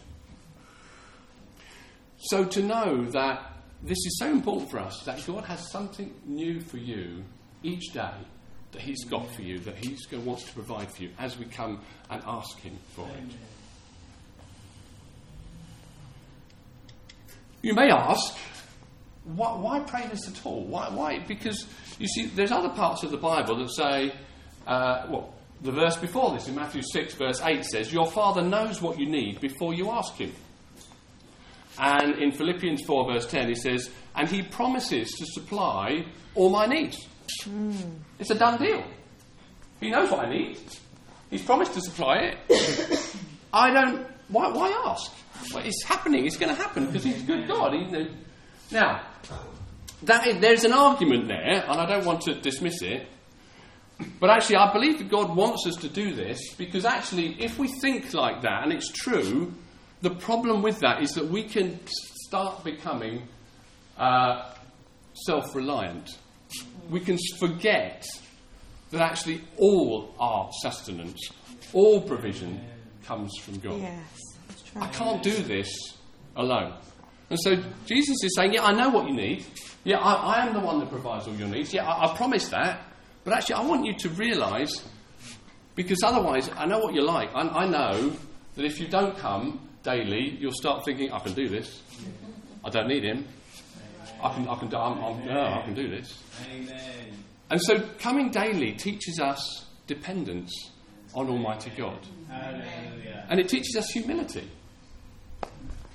So 2.18 2.44
to 2.44 2.62
know 2.62 3.04
that 3.10 3.52
this 3.82 3.98
is 3.98 4.18
so 4.18 4.30
important 4.30 4.70
for 4.70 4.78
us 4.78 5.02
that 5.04 5.24
God 5.26 5.44
has 5.44 5.70
something 5.70 6.14
new 6.24 6.60
for 6.60 6.78
you 6.78 7.22
each 7.62 7.92
day 7.92 8.14
that 8.72 8.82
He's 8.82 9.04
got 9.04 9.30
for 9.34 9.42
you, 9.42 9.58
that 9.60 9.76
He's 9.76 10.06
going 10.06 10.22
to 10.22 10.28
want 10.28 10.40
to 10.40 10.52
provide 10.52 10.90
for 10.92 11.02
you 11.02 11.10
as 11.18 11.38
we 11.38 11.44
come 11.46 11.80
and 12.10 12.22
ask 12.26 12.58
Him 12.60 12.76
for 12.94 13.06
it. 13.08 13.36
You 17.62 17.74
may 17.74 17.90
ask, 17.90 18.36
why, 19.24 19.56
why 19.56 19.80
pray 19.80 20.06
this 20.08 20.28
at 20.28 20.44
all? 20.44 20.64
Why, 20.64 20.88
why? 20.90 21.18
Because 21.20 21.66
you 21.98 22.06
see, 22.08 22.26
there's 22.26 22.52
other 22.52 22.68
parts 22.68 23.02
of 23.02 23.10
the 23.10 23.16
Bible 23.16 23.56
that 23.56 23.70
say, 23.70 24.12
uh, 24.66 25.06
well, 25.08 25.33
the 25.64 25.72
verse 25.72 25.96
before 25.96 26.32
this 26.32 26.46
in 26.46 26.54
Matthew 26.54 26.82
6, 26.82 27.14
verse 27.14 27.40
8 27.42 27.64
says, 27.64 27.92
Your 27.92 28.06
Father 28.06 28.42
knows 28.42 28.82
what 28.82 28.98
you 28.98 29.06
need 29.06 29.40
before 29.40 29.72
you 29.72 29.90
ask 29.90 30.14
Him. 30.14 30.30
And 31.78 32.22
in 32.22 32.32
Philippians 32.32 32.82
4, 32.86 33.12
verse 33.12 33.26
10, 33.26 33.48
he 33.48 33.54
says, 33.54 33.90
And 34.14 34.28
He 34.28 34.42
promises 34.42 35.10
to 35.12 35.24
supply 35.24 36.04
all 36.34 36.50
my 36.50 36.66
needs. 36.66 37.08
Mm. 37.44 37.96
It's 38.18 38.30
a 38.30 38.34
done 38.34 38.58
deal. 38.58 38.84
He 39.80 39.90
knows 39.90 40.10
what 40.10 40.26
I 40.26 40.30
need. 40.30 40.58
He's 41.30 41.42
promised 41.42 41.72
to 41.72 41.80
supply 41.80 42.34
it. 42.48 43.16
I 43.52 43.70
don't. 43.70 44.06
Why, 44.28 44.50
why 44.50 44.70
ask? 44.86 45.10
Well, 45.52 45.64
it's 45.64 45.82
happening. 45.84 46.26
It's 46.26 46.36
going 46.36 46.54
to 46.54 46.60
happen 46.60 46.86
because 46.86 47.04
he's 47.04 47.22
a 47.22 47.26
good 47.26 47.48
God. 47.48 47.72
He, 47.72 48.08
now, 48.70 49.06
that, 50.02 50.40
there's 50.40 50.64
an 50.64 50.72
argument 50.72 51.28
there, 51.28 51.64
and 51.66 51.80
I 51.80 51.86
don't 51.86 52.04
want 52.04 52.22
to 52.22 52.34
dismiss 52.34 52.82
it. 52.82 53.08
But 54.20 54.30
actually, 54.30 54.56
I 54.56 54.72
believe 54.72 54.98
that 54.98 55.08
God 55.08 55.36
wants 55.36 55.66
us 55.66 55.76
to 55.76 55.88
do 55.88 56.14
this 56.14 56.54
because 56.54 56.84
actually, 56.84 57.40
if 57.42 57.58
we 57.58 57.68
think 57.68 58.12
like 58.12 58.42
that, 58.42 58.64
and 58.64 58.72
it's 58.72 58.90
true, 58.90 59.54
the 60.02 60.10
problem 60.10 60.62
with 60.62 60.80
that 60.80 61.02
is 61.02 61.12
that 61.12 61.26
we 61.26 61.44
can 61.44 61.78
start 62.26 62.64
becoming 62.64 63.28
uh, 63.96 64.52
self 65.26 65.54
reliant. 65.54 66.18
We 66.90 67.00
can 67.00 67.18
forget 67.38 68.04
that 68.90 69.00
actually 69.00 69.42
all 69.56 70.14
our 70.18 70.50
sustenance, 70.62 71.20
all 71.72 72.00
provision 72.00 72.60
comes 73.04 73.32
from 73.38 73.58
God. 73.58 73.80
Yes. 73.80 74.20
I 74.76 74.88
can't 74.88 75.22
do 75.22 75.36
this 75.42 75.68
alone. 76.36 76.74
And 77.30 77.38
so 77.40 77.56
Jesus 77.86 78.16
is 78.22 78.34
saying, 78.36 78.54
Yeah, 78.54 78.64
I 78.64 78.72
know 78.72 78.90
what 78.90 79.08
you 79.08 79.14
need. 79.14 79.44
Yeah, 79.84 79.98
I, 79.98 80.36
I 80.36 80.46
am 80.46 80.54
the 80.54 80.60
one 80.60 80.78
that 80.80 80.90
provides 80.90 81.26
all 81.26 81.34
your 81.34 81.48
needs. 81.48 81.72
Yeah, 81.72 81.86
I, 81.86 82.12
I 82.12 82.16
promise 82.16 82.48
that. 82.48 82.80
But 83.24 83.32
actually, 83.34 83.54
I 83.54 83.62
want 83.62 83.86
you 83.86 83.94
to 83.94 84.08
realize, 84.10 84.84
because 85.74 85.98
otherwise, 86.04 86.50
I 86.56 86.66
know 86.66 86.78
what 86.78 86.94
you're 86.94 87.04
like. 87.04 87.30
I, 87.34 87.40
I 87.40 87.66
know 87.66 88.12
that 88.54 88.64
if 88.64 88.78
you 88.78 88.86
don't 88.86 89.16
come 89.16 89.68
daily, 89.82 90.36
you'll 90.38 90.52
start 90.52 90.84
thinking, 90.84 91.10
I 91.12 91.18
can 91.20 91.32
do 91.32 91.48
this. 91.48 91.82
I 92.64 92.70
don't 92.70 92.88
need 92.88 93.04
him. 93.04 93.26
I 94.22 94.32
can, 94.32 94.48
I 94.48 94.54
can, 94.56 94.68
do, 94.68 94.76
I'm, 94.76 95.02
I'm, 95.02 95.26
no, 95.26 95.40
I 95.40 95.62
can 95.64 95.74
do 95.74 95.88
this. 95.88 96.22
Amen. 96.50 96.70
And 97.50 97.60
so 97.62 97.80
coming 97.98 98.30
daily 98.30 98.72
teaches 98.72 99.20
us 99.20 99.66
dependence 99.86 100.70
on 101.14 101.28
Almighty 101.28 101.70
God. 101.76 101.98
Hallelujah. 102.28 103.26
And 103.28 103.38
it 103.38 103.48
teaches 103.48 103.76
us 103.76 103.90
humility. 103.90 104.50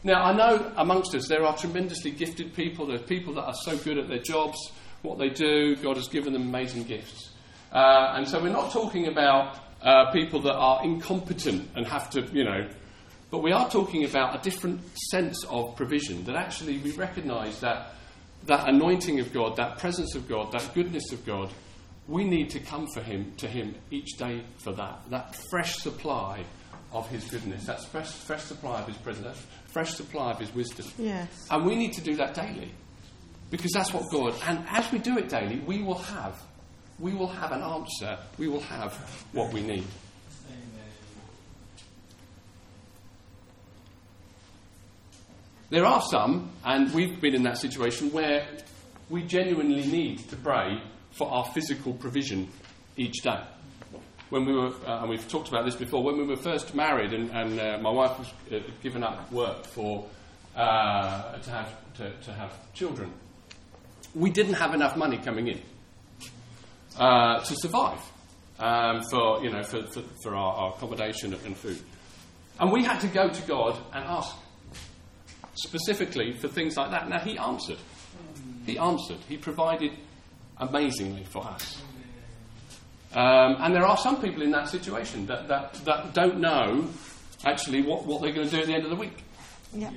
Now, 0.04 0.24
I 0.24 0.34
know 0.34 0.72
amongst 0.78 1.14
us 1.16 1.28
there 1.28 1.44
are 1.44 1.58
tremendously 1.58 2.12
gifted 2.12 2.54
people. 2.54 2.88
There 2.88 2.96
are 2.96 3.04
people 3.04 3.34
that 3.34 3.44
are 3.44 3.56
so 3.66 3.78
good 3.78 3.98
at 3.98 4.08
their 4.08 4.22
jobs, 4.22 4.58
what 5.02 5.18
they 5.18 5.30
do. 5.30 5.76
God 5.78 5.98
has 5.98 6.08
given 6.08 6.34
them 6.34 6.44
amazing 6.44 6.84
gifts. 6.84 7.30
Uh, 7.72 8.14
and 8.16 8.28
so 8.28 8.42
we're 8.42 8.50
not 8.50 8.72
talking 8.72 9.08
about 9.08 9.58
uh, 9.82 10.12
people 10.12 10.42
that 10.42 10.56
are 10.56 10.84
incompetent 10.84 11.70
and 11.76 11.86
have 11.88 12.10
to, 12.12 12.22
you 12.34 12.44
know, 12.44 12.68
but 13.32 13.44
we 13.44 13.52
are 13.52 13.70
talking 13.70 14.06
about 14.06 14.40
a 14.40 14.42
different 14.42 14.82
sense 15.12 15.44
of 15.46 15.76
provision 15.76 16.24
that 16.26 16.36
actually 16.36 16.80
we 16.80 16.92
recognize 16.94 17.60
that 17.60 17.94
that 18.46 18.68
anointing 18.68 19.20
of 19.20 19.32
God, 19.34 19.58
that 19.58 19.78
presence 19.78 20.16
of 20.16 20.28
God, 20.28 20.52
that 20.54 20.74
goodness 20.74 21.12
of 21.12 21.26
God, 21.26 21.52
we 22.08 22.24
need 22.24 22.50
to 22.52 22.60
come 22.60 22.88
for 22.88 23.02
him 23.02 23.34
to 23.38 23.48
him 23.48 23.76
each 23.92 24.18
day 24.18 24.44
for 24.58 24.72
that. 24.74 25.02
That 25.10 25.36
fresh 25.52 25.76
supply 25.78 26.44
of 26.92 27.08
his 27.10 27.26
goodness, 27.26 27.66
that 27.66 27.84
fresh, 27.86 28.10
fresh 28.12 28.44
supply 28.44 28.80
of 28.80 28.88
his 28.88 28.98
presence, 28.98 29.28
that 29.28 29.72
fresh 29.72 29.94
supply 29.94 30.32
of 30.32 30.40
his 30.40 30.54
wisdom. 30.56 30.88
Yes. 30.98 31.48
And 31.52 31.66
we 31.66 31.76
need 31.76 31.94
to 31.94 32.02
do 32.02 32.16
that 32.16 32.34
daily. 32.34 32.72
Because 33.50 33.72
that's 33.72 33.94
what 33.94 34.04
God 34.12 34.36
and 34.46 34.66
as 34.70 34.92
we 34.92 35.00
do 35.00 35.18
it 35.18 35.30
daily, 35.30 35.60
we 35.60 35.82
will 35.82 35.98
have 35.98 36.42
we 37.00 37.14
will 37.14 37.28
have 37.28 37.52
an 37.54 37.62
answer. 37.62 38.18
We 38.38 38.48
will 38.50 38.60
have 38.62 38.94
what 39.32 39.54
we 39.54 39.62
need. 39.62 39.86
There 45.70 45.86
are 45.86 46.02
some, 46.02 46.52
and 46.66 46.94
we've 46.94 47.22
been 47.22 47.36
in 47.36 47.44
that 47.44 47.58
situation, 47.58 48.12
where 48.12 48.48
we 49.10 49.24
genuinely 49.24 49.86
need 49.86 50.28
to 50.30 50.36
pray 50.36 50.82
for 51.12 51.32
our 51.32 51.46
physical 51.46 51.94
provision 51.94 52.50
each 52.98 53.22
day 53.22 53.40
when 54.30 54.46
we 54.46 54.54
were, 54.54 54.72
uh, 54.88 55.02
and 55.02 55.10
we've 55.10 55.28
talked 55.28 55.50
about 55.50 55.66
this 55.66 55.76
before, 55.76 56.04
when 56.04 56.18
we 56.18 56.24
were 56.24 56.36
first 56.36 56.76
married 56.76 57.14
and, 57.14 57.30
and 57.32 57.60
uh, 57.60 57.78
my 57.82 57.90
wife 57.90 58.18
was 58.20 58.28
uh, 58.52 58.60
given 58.82 59.04
up 59.04 59.32
work 59.32 59.66
for, 59.66 60.06
uh, 60.56 61.38
to, 61.38 61.50
have, 61.50 61.94
to, 61.96 62.12
to, 62.22 62.34
have 62.34 62.54
children, 62.74 63.12
we 64.16 64.30
didn't 64.30 64.56
have 64.56 64.74
enough 64.74 64.96
money 64.98 65.18
coming 65.18 65.48
in 65.48 65.62
uh, 66.98 67.40
to 67.40 67.56
survive 67.56 68.02
um, 68.60 69.02
for, 69.10 69.44
you 69.44 69.50
know, 69.52 69.64
for, 69.64 69.84
for, 69.88 70.02
for 70.24 70.36
our, 70.36 70.54
our 70.56 70.70
accommodation 70.74 71.34
and 71.34 71.56
food. 71.56 71.80
And 72.60 72.72
we 72.72 72.84
had 72.84 73.00
to 73.02 73.08
go 73.08 73.30
to 73.30 73.42
God 73.48 73.80
and 73.94 74.04
ask 74.04 74.36
specifically 75.56 76.34
for 76.34 76.48
things 76.48 76.76
like 76.78 76.92
that. 76.92 77.08
Now, 77.10 77.20
He 77.20 77.38
answered. 77.38 77.78
He 78.66 78.78
answered. 78.78 79.20
He 79.28 79.38
provided 79.38 79.92
amazingly 80.58 81.24
for 81.24 81.46
us. 81.46 81.82
Um, 83.14 83.56
and 83.60 83.74
there 83.74 83.86
are 83.86 83.98
some 83.98 84.22
people 84.22 84.44
in 84.44 84.52
that 84.52 84.70
situation 84.70 85.26
that, 85.28 85.48
that, 85.48 85.74
that 85.86 86.14
don't 86.14 86.40
know 86.40 86.88
actually 87.46 87.82
what, 87.82 88.06
what 88.06 88.22
they're 88.22 88.34
going 88.34 88.48
to 88.48 88.56
do 88.56 88.62
at 88.62 88.68
the 88.68 88.74
end 88.74 88.84
of 88.84 88.90
the 88.92 88.96
week. 88.96 89.24
Yeah. 89.74 89.92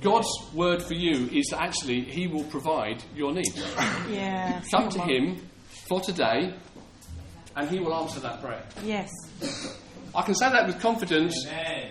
God's 0.00 0.28
word 0.52 0.82
for 0.82 0.94
you 0.94 1.28
is 1.32 1.46
that 1.50 1.62
actually 1.62 2.02
He 2.04 2.26
will 2.26 2.44
provide 2.44 3.02
your 3.14 3.32
needs. 3.32 3.56
Yeah. 4.10 4.62
Come 4.70 4.88
to 4.90 5.00
Him 5.00 5.48
for 5.88 6.00
today, 6.00 6.54
and 7.56 7.68
He 7.68 7.78
will 7.78 7.94
answer 7.94 8.20
that 8.20 8.40
prayer. 8.40 8.64
Yes. 8.84 9.10
I 10.14 10.22
can 10.22 10.34
say 10.34 10.50
that 10.50 10.66
with 10.66 10.80
confidence 10.80 11.46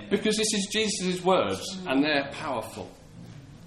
because 0.09 0.37
this 0.37 0.53
is 0.53 0.67
Jesus' 0.71 1.23
words, 1.23 1.61
and 1.87 2.03
they're 2.03 2.29
powerful. 2.31 2.89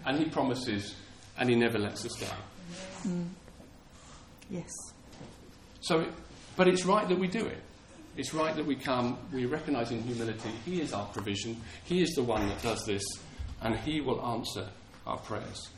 And 0.04 0.18
He 0.18 0.26
promises, 0.26 0.94
and 1.38 1.48
He 1.48 1.56
never 1.56 1.78
lets 1.78 2.04
us 2.04 2.14
down. 2.14 2.38
Mm. 3.06 3.28
Yes. 4.50 4.70
So, 5.80 6.06
but 6.56 6.68
it's 6.68 6.84
right 6.84 7.08
that 7.08 7.18
we 7.18 7.28
do 7.28 7.44
it. 7.44 7.58
It's 8.16 8.32
right 8.32 8.56
that 8.56 8.64
we 8.64 8.76
come, 8.76 9.18
we 9.30 9.44
recognise 9.44 9.90
in 9.90 10.02
humility 10.02 10.50
He 10.64 10.80
is 10.80 10.92
our 10.92 11.06
provision, 11.06 11.60
He 11.84 12.02
is 12.02 12.14
the 12.14 12.22
one 12.22 12.48
that 12.48 12.62
does 12.62 12.82
this, 12.86 13.02
and 13.62 13.76
He 13.76 14.00
will 14.00 14.24
answer 14.24 14.68
our 15.06 15.18
prayers. 15.18 15.68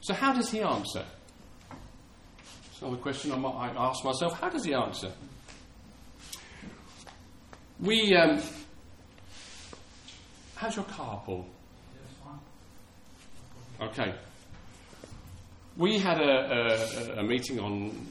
So, 0.00 0.14
how 0.14 0.32
does 0.32 0.50
He 0.50 0.60
answer? 0.60 1.04
It's 2.70 2.80
another 2.80 2.96
question 2.96 3.32
I 3.32 3.36
might 3.36 3.74
I 3.76 3.88
ask 3.88 4.04
myself. 4.04 4.40
How 4.40 4.48
does 4.48 4.64
He 4.64 4.74
answer? 4.74 5.12
We. 7.78 8.14
Um, 8.16 8.40
how's 10.56 10.76
your 10.76 10.84
car, 10.86 11.22
Paul? 11.24 11.46
Okay. 13.80 14.14
We 15.76 15.98
had 15.98 16.20
a, 16.20 17.16
a, 17.16 17.20
a 17.20 17.22
meeting 17.22 17.58
on 17.58 18.06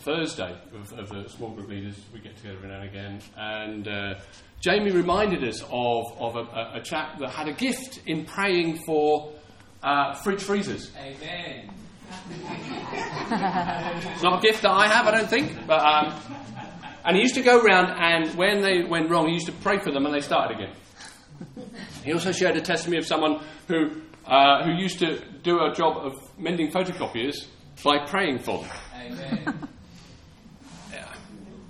Thursday 0.00 0.56
of, 0.74 0.92
of 0.98 1.08
the 1.10 1.28
small 1.28 1.50
group 1.50 1.68
leaders. 1.68 1.96
We 2.12 2.20
get 2.20 2.36
together 2.36 2.56
every 2.56 2.68
now 2.68 2.80
and 2.80 2.88
again. 2.88 3.20
And 3.36 3.88
uh, 3.88 4.14
Jamie 4.60 4.90
reminded 4.90 5.44
us 5.44 5.62
of, 5.70 6.18
of 6.18 6.36
a, 6.36 6.72
a, 6.76 6.80
chap 6.82 7.18
that 7.18 7.30
had 7.30 7.48
a 7.48 7.52
gift 7.52 8.00
in 8.06 8.24
praying 8.24 8.82
for 8.86 9.32
uh, 9.82 10.14
fridge 10.14 10.42
freezers. 10.42 10.90
Amen. 10.98 11.70
It's 13.32 14.22
not 14.22 14.38
a 14.38 14.42
gift 14.42 14.62
that 14.62 14.70
I 14.70 14.88
have, 14.88 15.06
I 15.06 15.10
don't 15.12 15.30
think. 15.30 15.66
But, 15.66 15.80
um, 15.80 16.14
and 17.04 17.16
he 17.16 17.22
used 17.22 17.34
to 17.34 17.42
go 17.42 17.60
around, 17.60 17.90
and 17.98 18.34
when 18.36 18.62
they 18.62 18.82
went 18.82 19.10
wrong, 19.10 19.28
he 19.28 19.34
used 19.34 19.46
to 19.46 19.52
pray 19.52 19.78
for 19.78 19.92
them, 19.92 20.06
and 20.06 20.14
they 20.14 20.20
started 20.20 20.56
again. 20.58 20.74
He 22.04 22.12
also 22.12 22.32
shared 22.32 22.56
a 22.56 22.60
testimony 22.60 22.98
of 22.98 23.06
someone 23.06 23.42
who, 23.68 23.90
uh, 24.26 24.64
who 24.64 24.72
used 24.72 24.98
to 25.00 25.20
do 25.42 25.60
a 25.60 25.74
job 25.74 25.98
of 25.98 26.38
mending 26.38 26.70
photocopiers 26.70 27.46
by 27.84 28.04
praying 28.06 28.38
for 28.40 28.62
them. 28.62 28.70
Amen. 28.94 29.68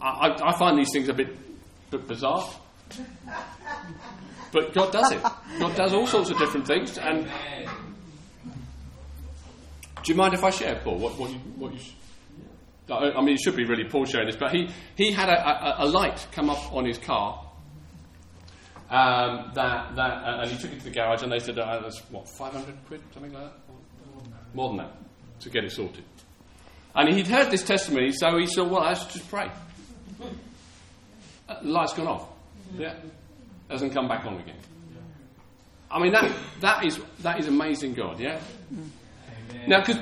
I, 0.01 0.37
I- 0.43 0.59
find 0.59 0.79
these 0.79 0.91
things 0.93 1.09
a 1.09 1.15
bit, 1.15 1.37
bit 1.91 2.07
bizarre. 2.09 2.49
But 4.53 4.73
God 4.75 4.93
does 4.93 5.13
it. 5.13 5.23
God 5.59 5.77
does 5.77 5.93
all 5.93 6.07
sorts 6.07 6.31
of 6.31 6.39
different 6.39 6.67
things. 6.67 6.99
And 6.99 7.27
do 10.03 10.13
you 10.13 10.15
mind 10.17 10.35
if 10.35 10.43
I 10.43 10.51
share, 10.51 10.81
Paul? 10.83 10.99
What, 10.99 11.19
what 11.19 11.31
what 11.31 11.73
you, 11.75 11.81
I 12.91 13.13
I 13.13 13.21
mean, 13.21 13.35
it 13.35 13.41
should 13.41 13.55
be 13.57 13.65
really 13.65 13.85
Paul 13.85 14.07
sharing 14.07 14.27
this, 14.27 14.37
but 14.37 14.51
he, 14.53 14.69
he 14.97 15.13
had 15.13 15.29
a, 15.29 15.39
a, 15.83 15.85
a 15.85 15.87
light 15.87 16.27
come 16.33 16.51
up 16.51 16.73
on 16.73 16.85
his 16.85 16.99
car. 16.99 17.47
Um, 18.91 19.53
that, 19.55 19.95
that, 19.95 20.01
uh, 20.25 20.41
and 20.43 20.51
he 20.51 20.59
took 20.59 20.73
it 20.73 20.79
to 20.81 20.85
the 20.87 20.91
garage, 20.91 21.23
and 21.23 21.31
they 21.31 21.39
said, 21.39 21.57
uh, 21.61 21.81
that's 21.81 22.01
what, 22.11 22.29
500 22.29 22.75
quid, 22.89 23.01
something 23.15 23.33
like 23.33 23.45
that? 23.45 23.53
More 24.53 24.71
than 24.71 24.79
that, 24.79 24.97
to 25.43 25.51
get 25.51 25.63
it 25.63 25.71
sorted. 25.71 26.03
And 26.97 27.15
he'd 27.15 27.29
heard 27.29 27.53
this 27.53 27.63
testimony, 27.63 28.11
so 28.11 28.37
he 28.37 28.47
said, 28.47 28.69
well, 28.69 28.83
let's 28.83 29.05
just 29.07 29.29
pray. 29.31 29.49
Uh, 31.49 31.63
the 31.63 31.69
light's 31.69 31.95
gone 31.95 32.07
off. 32.07 32.29
Yeah. 32.77 32.95
Doesn't 33.69 33.91
come 33.91 34.09
back 34.09 34.25
on 34.25 34.35
again. 34.39 34.57
I 35.91 35.99
mean, 35.99 36.13
that, 36.13 36.33
that, 36.61 36.85
is, 36.85 37.01
that 37.21 37.41
is 37.41 37.49
amazing 37.49 37.95
God, 37.95 38.21
yeah? 38.21 38.41
Now, 39.67 39.81
because 39.81 39.99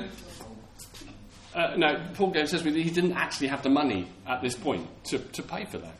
uh, 1.55 1.75
now 1.77 2.11
Paul 2.13 2.31
gave 2.31 2.47
says 2.47 2.63
that 2.63 2.75
he 2.75 2.89
didn't 2.91 3.13
actually 3.13 3.47
have 3.47 3.63
the 3.63 3.69
money 3.69 4.07
at 4.27 4.41
this 4.41 4.55
point 4.55 4.87
to, 5.05 5.17
to 5.17 5.41
pay 5.41 5.65
for 5.65 5.79
that. 5.79 5.95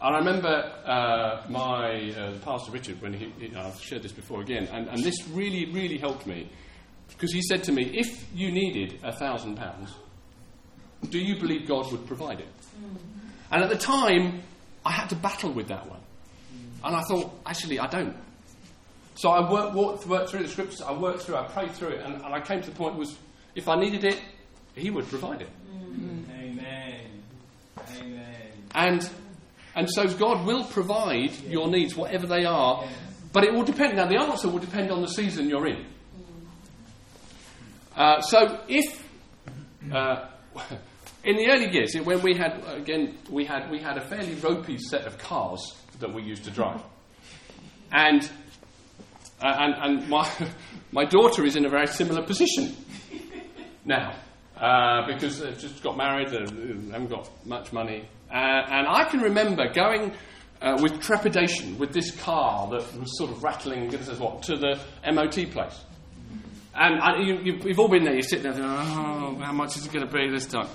And 0.00 0.14
I 0.14 0.18
remember 0.18 0.72
uh, 0.86 1.42
my 1.48 2.12
uh, 2.12 2.38
pastor 2.44 2.70
Richard 2.70 3.02
when 3.02 3.12
he, 3.12 3.32
he 3.38 3.54
I've 3.56 3.80
shared 3.80 4.02
this 4.04 4.12
before 4.12 4.40
again, 4.40 4.68
and, 4.72 4.88
and 4.88 5.02
this 5.02 5.26
really 5.30 5.72
really 5.72 5.98
helped 5.98 6.24
me 6.24 6.48
because 7.08 7.32
he 7.32 7.42
said 7.42 7.64
to 7.64 7.72
me, 7.72 7.82
"If 7.82 8.32
you 8.32 8.52
needed 8.52 9.00
a 9.02 9.10
thousand 9.12 9.56
pounds, 9.56 9.92
do 11.08 11.18
you 11.18 11.38
believe 11.38 11.68
God 11.68 11.90
would 11.92 12.06
provide 12.06 12.40
it?" 12.40 12.48
And 13.50 13.62
at 13.62 13.70
the 13.70 13.78
time, 13.78 14.42
I 14.84 14.92
had 14.92 15.08
to 15.08 15.16
battle 15.16 15.52
with 15.52 15.68
that 15.68 15.88
one, 15.88 16.00
and 16.84 16.96
I 16.96 17.02
thought, 17.02 17.32
actually, 17.46 17.78
I 17.78 17.86
don't. 17.86 18.16
So 19.14 19.30
I 19.30 19.50
worked, 19.50 19.74
walked, 19.74 20.06
worked 20.06 20.30
through 20.30 20.44
the 20.44 20.48
scriptures, 20.48 20.80
I 20.80 20.92
worked 20.92 21.22
through, 21.22 21.36
I 21.36 21.46
prayed 21.48 21.72
through 21.72 21.88
it, 21.88 22.04
and, 22.04 22.14
and 22.16 22.26
I 22.26 22.40
came 22.40 22.60
to 22.62 22.70
the 22.70 22.76
point 22.76 22.96
was, 22.96 23.16
if 23.56 23.68
I 23.68 23.74
needed 23.74 24.04
it, 24.04 24.20
he 24.76 24.90
would 24.90 25.08
provide 25.08 25.42
it. 25.42 25.50
Amen. 26.30 27.22
Amen. 28.00 28.22
And, 28.74 29.10
and 29.74 29.90
so 29.90 30.06
God 30.06 30.46
will 30.46 30.62
provide 30.64 31.32
your 31.48 31.68
needs, 31.68 31.96
whatever 31.96 32.28
they 32.28 32.44
are, 32.44 32.86
but 33.32 33.42
it 33.42 33.52
will 33.52 33.64
depend. 33.64 33.96
Now, 33.96 34.06
the 34.06 34.20
answer 34.20 34.48
will 34.48 34.60
depend 34.60 34.92
on 34.92 35.00
the 35.02 35.08
season 35.08 35.48
you're 35.48 35.66
in. 35.66 35.84
Uh, 37.96 38.20
so 38.20 38.60
if, 38.68 39.04
uh, 39.92 40.28
in 41.24 41.36
the 41.36 41.50
early 41.50 41.70
years, 41.72 41.94
when 41.94 42.22
we 42.22 42.34
had, 42.34 42.62
again, 42.68 43.18
we 43.30 43.44
had, 43.44 43.70
we 43.70 43.80
had 43.80 43.96
a 43.96 44.00
fairly 44.00 44.34
ropey 44.34 44.78
set 44.78 45.06
of 45.06 45.18
cars 45.18 45.60
that 46.00 46.12
we 46.12 46.22
used 46.22 46.44
to 46.44 46.50
drive. 46.50 46.82
And 47.90 48.28
uh, 49.40 49.54
and, 49.58 49.74
and 50.00 50.08
my, 50.08 50.30
my 50.92 51.04
daughter 51.04 51.44
is 51.44 51.56
in 51.56 51.64
a 51.64 51.68
very 51.68 51.86
similar 51.86 52.22
position 52.22 52.74
now 53.84 54.14
uh, 54.56 55.06
because 55.06 55.38
they've 55.38 55.58
just 55.58 55.82
got 55.82 55.96
married, 55.96 56.28
they 56.28 56.38
haven't 56.38 57.08
got 57.08 57.30
much 57.46 57.72
money. 57.72 58.08
Uh, 58.30 58.34
and 58.34 58.86
I 58.88 59.04
can 59.04 59.20
remember 59.20 59.72
going 59.72 60.12
uh, 60.60 60.78
with 60.82 61.00
trepidation 61.00 61.78
with 61.78 61.92
this 61.92 62.10
car 62.20 62.68
that 62.70 62.98
was 62.98 63.16
sort 63.16 63.30
of 63.30 63.42
rattling, 63.44 63.88
goodness 63.88 64.08
knows 64.08 64.18
what, 64.18 64.42
to 64.42 64.56
the 64.56 64.80
MOT 65.12 65.50
place. 65.52 65.84
And 66.74 67.00
I, 67.00 67.18
you, 67.20 67.38
you, 67.42 67.60
you've 67.64 67.78
all 67.78 67.88
been 67.88 68.04
there, 68.04 68.14
you 68.14 68.22
sit 68.22 68.42
there 68.42 68.52
thinking, 68.52 68.70
oh, 68.70 69.38
how 69.40 69.52
much 69.52 69.76
is 69.76 69.86
it 69.86 69.92
going 69.92 70.06
to 70.06 70.12
be 70.12 70.28
this 70.30 70.46
time? 70.46 70.68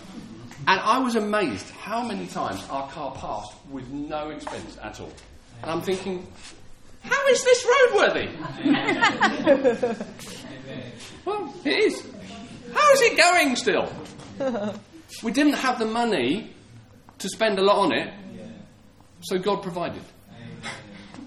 And 0.66 0.80
I 0.80 1.00
was 1.00 1.16
amazed 1.16 1.70
how 1.72 2.04
many 2.04 2.26
times 2.28 2.66
our 2.70 2.90
car 2.90 3.14
passed 3.16 3.54
with 3.70 3.90
no 3.90 4.30
expense 4.30 4.78
at 4.82 5.00
all. 5.02 5.12
And 5.62 5.70
I'm 5.70 5.82
thinking, 5.82 6.26
how 7.02 7.28
is 7.28 7.44
this 7.44 7.66
roadworthy? 7.66 8.30
well, 11.26 11.54
it 11.66 11.70
is. 11.70 12.02
How 12.74 12.92
is 12.94 13.02
it 13.02 13.18
going 13.18 13.56
still? 13.58 13.92
we 15.22 15.32
didn't 15.34 15.54
have 15.54 15.80
the 15.80 15.86
money 15.86 16.54
to 17.20 17.30
spend 17.30 17.60
a 17.60 17.62
lot 17.62 17.78
on 17.78 17.94
it, 17.94 18.14
so 19.22 19.38
God 19.38 19.64
provided. 19.64 20.02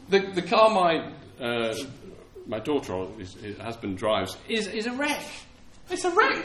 The, 0.08 0.20
the 0.34 0.42
car 0.42 0.70
my, 0.70 1.12
uh, 1.44 1.74
my 2.46 2.60
daughter, 2.60 2.94
or 2.94 3.10
his, 3.18 3.34
his 3.34 3.58
husband, 3.58 3.98
drives 3.98 4.36
is, 4.48 4.66
is 4.66 4.86
a 4.86 4.92
wreck. 4.92 5.22
It's 5.90 6.04
a 6.04 6.10
wreck. 6.10 6.44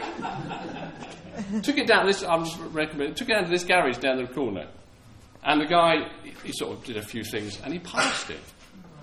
took 1.64 1.78
it 1.78 1.88
down 1.88 2.06
this. 2.06 2.24
I'm 2.24 2.46
just 2.46 2.60
recommending. 2.60 3.16
Took 3.16 3.30
it 3.30 3.34
down 3.34 3.44
to 3.46 3.50
this 3.50 3.64
garage 3.64 3.98
down 3.98 4.18
the 4.18 4.28
corner, 4.28 4.68
and 5.44 5.62
the 5.62 5.66
guy 5.66 6.10
he 6.44 6.52
sort 6.54 6.78
of 6.78 6.84
did 6.84 6.98
a 6.98 7.02
few 7.02 7.24
things, 7.24 7.60
and 7.64 7.74
he 7.74 7.80
passed 7.80 8.30
it. 8.30 8.40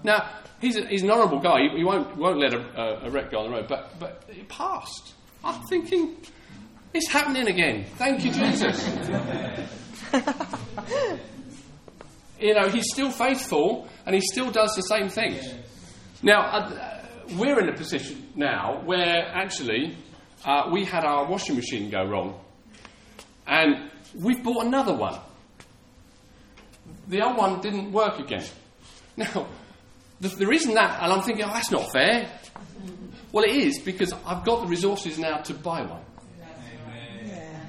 Now, 0.03 0.31
he's, 0.61 0.77
a, 0.77 0.87
he's 0.87 1.03
an 1.03 1.11
honourable 1.11 1.40
guy. 1.40 1.62
He, 1.62 1.79
he 1.79 1.85
won't, 1.85 2.16
won't 2.16 2.38
let 2.38 2.55
a, 2.55 2.61
a, 2.61 3.07
a 3.07 3.11
wreck 3.11 3.31
go 3.31 3.38
on 3.40 3.51
the 3.51 3.57
road, 3.57 3.66
but, 3.68 3.98
but 3.98 4.22
it 4.29 4.48
passed. 4.48 5.14
I'm 5.44 5.62
thinking, 5.66 6.16
it's 6.94 7.11
happening 7.11 7.48
again. 7.48 7.85
Thank 7.96 8.24
you, 8.24 8.33
Jesus. 8.33 8.88
you 12.40 12.55
know, 12.55 12.68
he's 12.68 12.87
still 12.92 13.11
faithful 13.11 13.88
and 14.07 14.14
he 14.14 14.20
still 14.20 14.51
does 14.51 14.74
the 14.74 14.83
same 14.83 15.09
things. 15.09 15.53
Now, 16.22 16.42
uh, 16.42 17.05
we're 17.37 17.61
in 17.61 17.68
a 17.68 17.77
position 17.77 18.29
now 18.35 18.81
where 18.85 19.29
actually 19.33 19.96
uh, 20.44 20.68
we 20.72 20.85
had 20.85 21.05
our 21.05 21.27
washing 21.27 21.57
machine 21.57 21.90
go 21.90 22.05
wrong 22.05 22.38
and 23.46 23.90
we've 24.14 24.42
bought 24.42 24.66
another 24.66 24.94
one. 24.94 25.18
The 27.09 27.22
old 27.22 27.37
one 27.37 27.61
didn't 27.61 27.92
work 27.92 28.18
again. 28.18 28.44
Now, 29.16 29.48
the, 30.20 30.29
the 30.29 30.46
reason 30.46 30.74
that, 30.74 31.03
and 31.03 31.12
I'm 31.12 31.22
thinking, 31.22 31.44
oh, 31.44 31.53
that's 31.53 31.72
not 31.72 31.90
fair. 31.90 32.31
Well, 33.33 33.42
it 33.42 33.51
is 33.51 33.81
because 33.81 34.12
I've 34.24 34.44
got 34.44 34.62
the 34.62 34.68
resources 34.68 35.18
now 35.18 35.38
to 35.38 35.55
buy 35.55 35.83
one. 35.83 36.03
Yeah. 37.27 37.61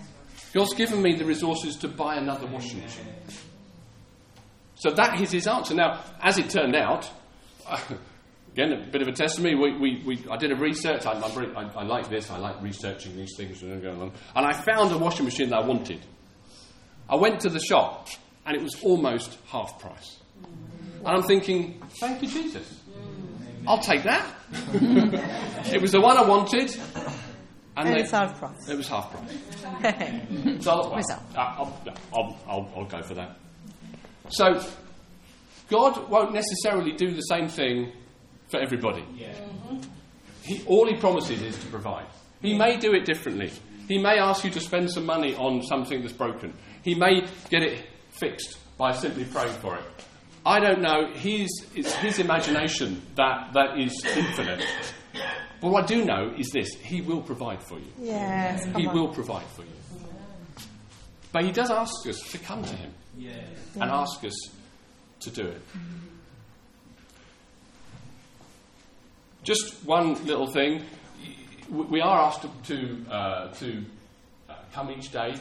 God's 0.54 0.76
given 0.76 1.02
me 1.02 1.16
the 1.16 1.26
resources 1.26 1.76
to 1.78 1.88
buy 1.88 2.18
another 2.18 2.46
washing 2.46 2.82
machine. 2.82 3.08
So 4.76 4.92
that 4.92 5.20
is 5.20 5.32
his 5.32 5.48
answer. 5.48 5.74
Now, 5.74 6.04
as 6.22 6.38
it 6.38 6.52
turned 6.52 6.76
out, 6.76 7.10
again, 8.60 8.82
a 8.82 8.92
bit 8.92 9.02
of 9.02 9.08
a 9.08 9.12
testimony. 9.12 9.56
We, 9.56 9.78
we, 9.78 10.04
we, 10.06 10.26
I 10.30 10.38
did 10.38 10.52
a 10.52 10.56
research. 10.56 11.06
I, 11.06 11.20
very- 11.30 11.54
I, 11.56 11.64
I 11.64 11.84
like 11.84 12.10
this. 12.10 12.30
I 12.30 12.38
like 12.38 12.62
researching 12.62 13.16
these 13.16 13.36
things 13.38 13.62
and 13.62 13.82
going 13.82 14.02
on. 14.02 14.12
And 14.36 14.46
I 14.46 14.54
found 14.54 14.92
a 14.92 14.98
washing 14.98 15.26
machine 15.26 15.50
that 15.50 15.60
I 15.60 15.66
wanted. 15.66 16.00
I 17.10 17.16
went 17.16 17.40
to 17.42 17.50
the 17.50 17.60
shop 17.60 18.08
and 18.46 18.56
it 18.56 18.62
was 18.62 18.76
almost 18.84 19.38
half 19.48 19.80
price. 19.80 20.18
And 20.44 21.08
I'm 21.08 21.24
thinking, 21.24 21.82
thank 22.00 22.22
you, 22.22 22.28
Jesus. 22.28 22.82
I'll 23.68 23.80
take 23.80 24.04
that. 24.04 24.26
it 25.72 25.82
was 25.82 25.92
the 25.92 26.02
one 26.02 26.18
I 26.18 26.24
wanted. 26.24 26.76
And, 27.78 27.88
And 27.88 27.96
they- 27.96 28.02
it's 28.02 28.12
half 28.12 28.38
price. 28.40 28.70
It 28.70 28.76
was 28.78 28.88
half 28.88 29.12
price. 29.12 29.38
So 30.64 30.72
uh, 30.72 30.76
uh, 30.76 30.90
I'll, 30.90 30.96
Result. 30.96 31.22
I'll, 31.38 31.82
I'll, 32.14 32.38
I'll, 32.48 32.74
I'll 32.76 32.86
go 32.86 33.02
for 33.02 33.14
that. 33.14 33.38
So, 34.30 34.62
God 35.70 36.10
won't 36.10 36.34
necessarily 36.34 36.92
do 36.92 37.14
the 37.14 37.22
same 37.22 37.48
thing 37.48 37.94
for 38.50 38.60
everybody. 38.60 39.04
Yeah. 39.16 39.34
He, 40.44 40.64
all 40.66 40.88
He 40.88 40.96
promises 40.96 41.42
is 41.42 41.58
to 41.60 41.68
provide. 41.68 42.06
He 42.42 42.58
may 42.58 42.78
do 42.78 42.94
it 42.94 43.06
differently. 43.06 43.52
He 43.88 43.98
may 43.98 44.18
ask 44.20 44.44
you 44.44 44.50
to 44.52 44.60
spend 44.60 44.92
some 44.92 45.06
money 45.06 45.36
on 45.36 45.62
something 45.64 46.02
that's 46.02 46.14
broken. 46.14 46.54
He 46.84 46.96
may 46.96 47.26
get 47.50 47.64
it 47.64 47.86
fixed 48.12 48.58
by 48.78 48.94
simply 48.94 49.26
praying 49.26 49.54
for 49.60 49.76
it. 49.76 49.84
I 50.46 50.60
don't 50.60 50.82
know. 50.82 51.12
His, 51.14 51.50
it's 51.76 51.94
his 51.96 52.20
imagination 52.20 53.02
that, 53.16 53.52
that 53.54 53.78
is 53.78 54.04
infinite. 54.16 54.64
But 55.62 55.72
what 55.72 55.84
I 55.84 55.88
do 55.88 56.06
know 56.06 56.34
is 56.38 56.50
this 56.52 56.74
He 56.76 57.02
will 57.02 57.22
provide 57.22 57.62
for 57.62 57.78
you. 57.78 57.92
Yes, 58.00 58.64
He 58.78 58.88
on. 58.88 58.94
will 58.96 59.10
provide 59.10 59.46
for 59.48 59.64
you. 59.64 60.64
But 61.34 61.44
He 61.44 61.52
does 61.52 61.70
ask 61.70 62.08
us 62.08 62.20
to 62.32 62.38
come 62.38 62.64
to 62.64 62.76
Him 62.76 62.92
Yeah. 63.18 63.32
and 63.76 63.84
ask 63.92 64.24
us 64.24 64.34
to 65.22 65.30
do 65.30 65.42
it. 65.48 65.62
Mm-hmm. 65.68 66.06
Just 69.44 69.86
one 69.86 70.14
little 70.26 70.48
thing. 70.48 70.84
We 71.70 72.02
are 72.02 72.20
asked 72.28 72.42
to, 72.42 72.50
to, 72.76 73.12
uh, 73.12 73.48
to 73.54 73.86
uh, 74.50 74.56
come 74.74 74.92
each 74.92 75.12
day. 75.12 75.36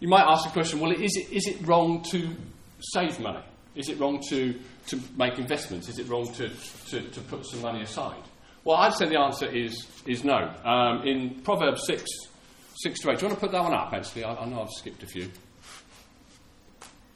You 0.00 0.08
might 0.08 0.24
ask 0.24 0.44
the 0.44 0.50
question 0.50 0.80
well, 0.80 0.92
is 0.92 1.16
it, 1.16 1.30
is 1.30 1.46
it 1.46 1.66
wrong 1.66 2.02
to 2.10 2.34
save 2.80 3.20
money? 3.20 3.42
Is 3.74 3.88
it 3.88 3.98
wrong 4.00 4.22
to, 4.30 4.58
to 4.88 5.00
make 5.16 5.38
investments? 5.38 5.88
Is 5.88 5.98
it 5.98 6.08
wrong 6.08 6.32
to, 6.34 6.50
to, 6.88 7.00
to 7.02 7.20
put 7.22 7.46
some 7.46 7.60
money 7.60 7.82
aside? 7.82 8.22
Well, 8.64 8.76
I'd 8.76 8.94
say 8.94 9.08
the 9.08 9.20
answer 9.20 9.46
is, 9.46 9.86
is 10.06 10.24
no. 10.24 10.52
Um, 10.64 11.06
in 11.06 11.40
Proverbs 11.42 11.86
6, 11.86 12.04
6 12.74 13.00
to 13.00 13.10
8, 13.10 13.18
do 13.18 13.22
you 13.22 13.28
want 13.28 13.40
to 13.40 13.46
put 13.46 13.52
that 13.52 13.62
one 13.62 13.74
up, 13.74 13.92
actually? 13.92 14.24
I, 14.24 14.34
I 14.34 14.46
know 14.46 14.62
I've 14.62 14.70
skipped 14.70 15.02
a 15.02 15.06
few 15.06 15.30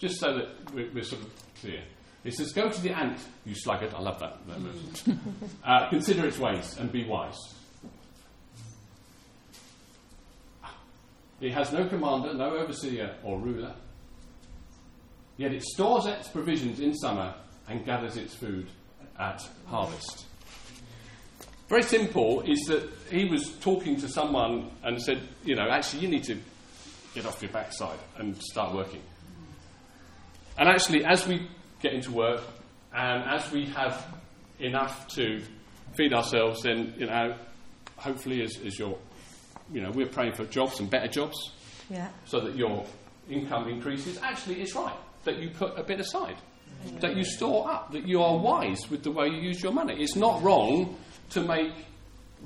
just 0.05 0.21
so 0.21 0.37
that 0.37 0.75
we're, 0.75 0.91
we're 0.93 1.03
sort 1.03 1.23
of 1.23 1.31
clear. 1.61 1.83
It 2.25 2.33
says, 2.33 2.53
Go 2.53 2.71
to 2.71 2.81
the 2.81 2.91
ant, 2.91 3.19
you 3.45 3.55
sluggard. 3.55 3.93
I 3.95 4.01
love 4.01 4.19
that. 4.21 4.39
that 4.47 5.17
uh, 5.65 5.89
consider 5.91 6.27
its 6.27 6.39
ways 6.39 6.77
and 6.79 6.91
be 6.91 7.05
wise. 7.05 7.39
It 11.41 11.53
has 11.53 11.73
no 11.73 11.87
commander, 11.87 12.33
no 12.33 12.57
overseer 12.57 13.17
or 13.23 13.39
ruler. 13.39 13.75
Yet 15.37 15.53
it 15.53 15.63
stores 15.63 16.07
its 16.07 16.29
provisions 16.29 16.81
in 16.81 16.95
summer 16.95 17.35
and 17.69 17.85
gathers 17.85 18.17
its 18.17 18.35
food 18.35 18.69
at 19.19 19.47
harvest. 19.67 20.25
Very 21.69 21.83
simple 21.83 22.43
is 22.43 22.61
that 22.69 22.89
he 23.11 23.29
was 23.29 23.51
talking 23.59 23.97
to 23.97 24.09
someone 24.09 24.71
and 24.83 25.01
said, 25.03 25.21
You 25.45 25.57
know, 25.57 25.69
actually, 25.69 26.03
you 26.03 26.09
need 26.09 26.25
to 26.25 26.39
get 27.15 27.27
off 27.27 27.43
your 27.43 27.51
backside 27.51 27.99
and 28.17 28.37
start 28.37 28.75
working. 28.75 29.03
And 30.57 30.69
actually, 30.69 31.05
as 31.05 31.27
we 31.27 31.49
get 31.85 31.93
into 31.95 32.11
work 32.11 32.41
and 32.95 33.23
as 33.25 33.51
we 33.53 33.67
have 33.67 34.07
enough 34.59 35.07
to 35.09 35.43
feed 35.97 36.13
ourselves, 36.15 36.63
then, 36.63 36.95
you 36.97 37.07
know, 37.07 37.35
hopefully, 37.97 38.43
as, 38.43 38.57
as 38.65 38.79
you're, 38.79 38.97
you 39.73 39.81
know, 39.81 39.91
we're 39.91 40.07
praying 40.07 40.33
for 40.35 40.45
jobs 40.47 40.81
and 40.81 40.89
better 40.89 41.09
jobs 41.09 41.37
Yeah. 41.91 42.09
so 42.25 42.41
that 42.41 42.57
your 42.57 42.87
income 43.29 43.69
increases. 43.69 44.19
Actually, 44.23 44.61
it's 44.63 44.75
right 44.75 44.95
that 45.25 45.39
you 45.39 45.51
put 45.51 45.79
a 45.79 45.83
bit 45.83 46.01
aside, 46.01 46.37
that 47.01 47.17
you 47.17 47.25
store 47.25 47.69
up, 47.71 47.93
that 47.93 48.07
you 48.07 48.23
are 48.23 48.37
wise 48.37 48.91
with 48.91 49.03
the 49.03 49.11
way 49.11 49.27
you 49.29 49.41
use 49.41 49.63
your 49.63 49.73
money. 49.73 49.95
It's 50.03 50.17
not 50.17 50.43
wrong 50.43 50.97
to 51.31 51.41
make 51.43 51.73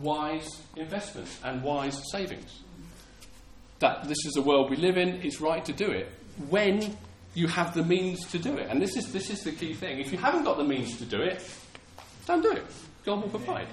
wise 0.01 0.49
investments 0.77 1.39
and 1.45 1.63
wise 1.63 2.01
savings. 2.13 2.61
That 3.81 4.05
this 4.09 4.19
is 4.27 4.33
the 4.35 4.43
world 4.43 4.71
we 4.71 4.77
live 4.77 4.97
in, 4.97 5.21
it's 5.23 5.41
right 5.41 5.65
to 5.65 5.73
do 5.73 5.91
it 5.91 6.09
when 6.49 6.97
you 7.39 7.47
have 7.47 7.73
the 7.73 7.85
means 7.85 8.27
to 8.33 8.39
do 8.39 8.57
it. 8.59 8.69
And 8.69 8.83
this 8.83 8.97
is, 8.97 9.13
this 9.13 9.31
is 9.31 9.43
the 9.45 9.53
key 9.53 9.73
thing. 9.73 10.01
If 10.01 10.11
you 10.11 10.19
haven't 10.19 10.45
got 10.45 10.59
the 10.59 10.65
means 10.65 10.99
to 10.99 11.05
do 11.05 11.21
it, 11.21 11.49
don't 12.27 12.43
do 12.43 12.51
it. 12.51 12.65
God 13.05 13.23
will 13.23 13.31
provide. 13.31 13.69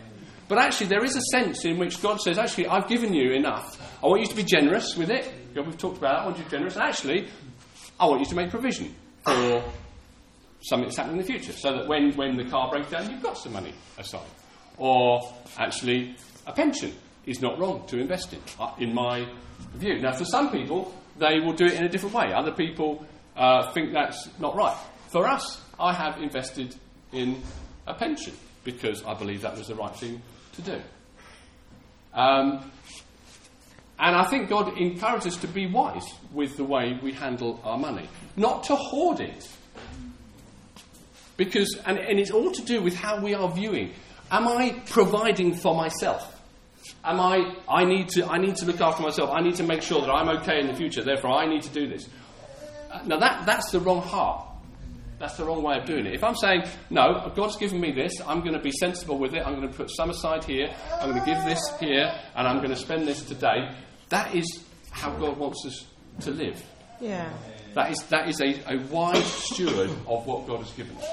But 0.47 0.59
actually, 0.59 0.87
there 0.87 1.03
is 1.03 1.15
a 1.15 1.21
sense 1.31 1.65
in 1.65 1.79
which 1.79 2.01
God 2.01 2.21
says, 2.21 2.37
actually, 2.37 2.67
I've 2.67 2.87
given 2.87 3.13
you 3.13 3.31
enough. 3.31 3.81
I 4.03 4.07
want 4.07 4.21
you 4.21 4.27
to 4.27 4.35
be 4.35 4.43
generous 4.43 4.95
with 4.95 5.09
it. 5.09 5.33
Yeah, 5.55 5.63
we've 5.63 5.77
talked 5.77 5.97
about 5.97 6.13
that. 6.13 6.21
I 6.21 6.25
want 6.25 6.37
you 6.37 6.43
to 6.43 6.49
be 6.49 6.55
generous. 6.55 6.75
And 6.75 6.83
actually, 6.83 7.27
I 7.99 8.05
want 8.05 8.19
you 8.19 8.27
to 8.27 8.35
make 8.35 8.51
provision 8.51 8.93
for 9.23 9.63
something 10.61 10.87
that's 10.87 10.97
happening 10.97 11.19
in 11.19 11.25
the 11.25 11.27
future. 11.27 11.53
So 11.53 11.75
that 11.75 11.87
when, 11.87 12.13
when 12.13 12.37
the 12.37 12.45
car 12.45 12.69
breaks 12.69 12.91
down, 12.91 13.09
you've 13.09 13.23
got 13.23 13.39
some 13.39 13.53
money 13.53 13.73
aside. 13.97 14.21
Or 14.77 15.33
actually, 15.57 16.15
a 16.45 16.53
pension 16.53 16.93
is 17.25 17.41
not 17.41 17.57
wrong 17.57 17.87
to 17.87 17.99
invest 17.99 18.33
in, 18.33 18.41
uh, 18.59 18.71
in 18.77 18.93
my 18.93 19.27
view. 19.73 19.99
Now, 19.99 20.11
for 20.11 20.25
some 20.25 20.51
people, 20.51 20.93
they 21.17 21.39
will 21.39 21.53
do 21.53 21.65
it 21.65 21.73
in 21.73 21.85
a 21.85 21.89
different 21.89 22.13
way. 22.13 22.31
Other 22.33 22.51
people 22.51 23.03
uh, 23.35 23.71
think 23.71 23.93
that's 23.93 24.29
not 24.39 24.55
right. 24.55 24.77
For 25.09 25.27
us, 25.27 25.61
I 25.79 25.93
have 25.93 26.21
invested 26.21 26.75
in 27.11 27.41
a 27.87 27.93
pension 27.93 28.33
because 28.63 29.03
I 29.03 29.13
believe 29.13 29.41
that 29.41 29.57
was 29.57 29.67
the 29.67 29.75
right 29.75 29.95
thing 29.95 30.21
to 30.53 30.61
do. 30.61 30.81
Um, 32.13 32.71
and 33.99 34.15
I 34.15 34.23
think 34.25 34.49
God 34.49 34.77
encourages 34.77 35.35
us 35.35 35.41
to 35.41 35.47
be 35.47 35.67
wise 35.67 36.05
with 36.33 36.57
the 36.57 36.63
way 36.63 36.99
we 37.01 37.13
handle 37.13 37.61
our 37.63 37.77
money, 37.77 38.09
not 38.35 38.63
to 38.65 38.75
hoard 38.75 39.19
it. 39.19 39.49
Because, 41.37 41.77
and, 41.85 41.97
and 41.97 42.19
it's 42.19 42.31
all 42.31 42.51
to 42.51 42.61
do 42.61 42.81
with 42.81 42.95
how 42.95 43.21
we 43.21 43.33
are 43.33 43.49
viewing. 43.49 43.91
Am 44.31 44.47
I 44.47 44.81
providing 44.87 45.55
for 45.55 45.75
myself? 45.75 46.31
Am 47.03 47.19
I, 47.19 47.55
I 47.69 47.83
need 47.85 48.09
to, 48.09 48.25
I 48.25 48.37
need 48.37 48.55
to 48.57 48.65
look 48.65 48.81
after 48.81 49.03
myself. 49.03 49.29
I 49.31 49.41
need 49.41 49.55
to 49.55 49.63
make 49.63 49.81
sure 49.81 50.01
that 50.01 50.09
I'm 50.09 50.29
okay 50.39 50.59
in 50.59 50.67
the 50.67 50.73
future. 50.73 51.03
Therefore, 51.03 51.31
I 51.31 51.45
need 51.45 51.63
to 51.63 51.69
do 51.69 51.87
this. 51.87 52.07
Now, 53.05 53.17
that, 53.19 53.45
that's 53.45 53.71
the 53.71 53.79
wrong 53.79 54.01
heart. 54.01 54.45
That's 55.17 55.37
the 55.37 55.45
wrong 55.45 55.63
way 55.63 55.77
of 55.77 55.85
doing 55.85 56.05
it. 56.05 56.13
If 56.13 56.23
I'm 56.23 56.35
saying, 56.35 56.63
no, 56.89 57.31
God's 57.35 57.55
given 57.55 57.79
me 57.79 57.91
this, 57.91 58.19
I'm 58.27 58.41
going 58.41 58.53
to 58.53 58.59
be 58.59 58.71
sensible 58.71 59.17
with 59.17 59.33
it, 59.33 59.45
I'm 59.45 59.55
going 59.55 59.69
to 59.69 59.73
put 59.73 59.89
some 59.89 60.09
aside 60.09 60.43
here, 60.43 60.73
I'm 60.99 61.11
going 61.11 61.23
to 61.23 61.25
give 61.25 61.43
this 61.45 61.61
here, 61.79 62.11
and 62.35 62.47
I'm 62.47 62.57
going 62.57 62.71
to 62.71 62.75
spend 62.75 63.07
this 63.07 63.23
today, 63.23 63.71
that 64.09 64.35
is 64.35 64.45
how 64.91 65.11
God 65.11 65.37
wants 65.37 65.65
us 65.65 65.85
to 66.21 66.31
live. 66.31 66.61
Yeah. 66.99 67.31
That 67.75 67.91
is, 67.91 68.03
that 68.03 68.27
is 68.29 68.41
a, 68.41 68.73
a 68.73 68.77
wise 68.87 69.25
steward 69.25 69.89
of 70.07 70.25
what 70.27 70.47
God 70.47 70.59
has 70.59 70.71
given 70.71 70.95
us. 70.97 71.09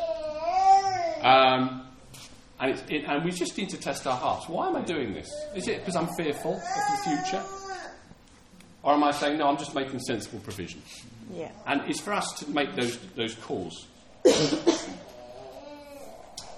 Um, 1.22 1.86
and, 2.58 2.82
it, 2.88 3.04
and 3.04 3.24
we 3.24 3.30
just 3.30 3.56
need 3.56 3.70
to 3.70 3.76
test 3.76 4.06
our 4.06 4.16
hearts. 4.16 4.48
Why 4.48 4.68
am 4.68 4.76
I 4.76 4.82
doing 4.82 5.12
this? 5.12 5.28
Is 5.54 5.68
it 5.68 5.80
because 5.80 5.96
I'm 5.96 6.08
fearful 6.16 6.54
of 6.54 6.60
the 6.60 7.10
future? 7.10 7.42
Or 8.84 8.94
am 8.94 9.04
I 9.04 9.12
saying, 9.12 9.38
no, 9.38 9.46
I'm 9.46 9.56
just 9.56 9.74
making 9.74 10.00
sensible 10.00 10.40
provision? 10.40 10.82
Yeah. 11.30 11.50
And 11.66 11.82
it's 11.88 12.00
for 12.00 12.12
us 12.12 12.32
to 12.40 12.50
make 12.50 12.74
those, 12.74 12.98
those 13.16 13.34
calls. 13.34 13.86
I 14.26 14.30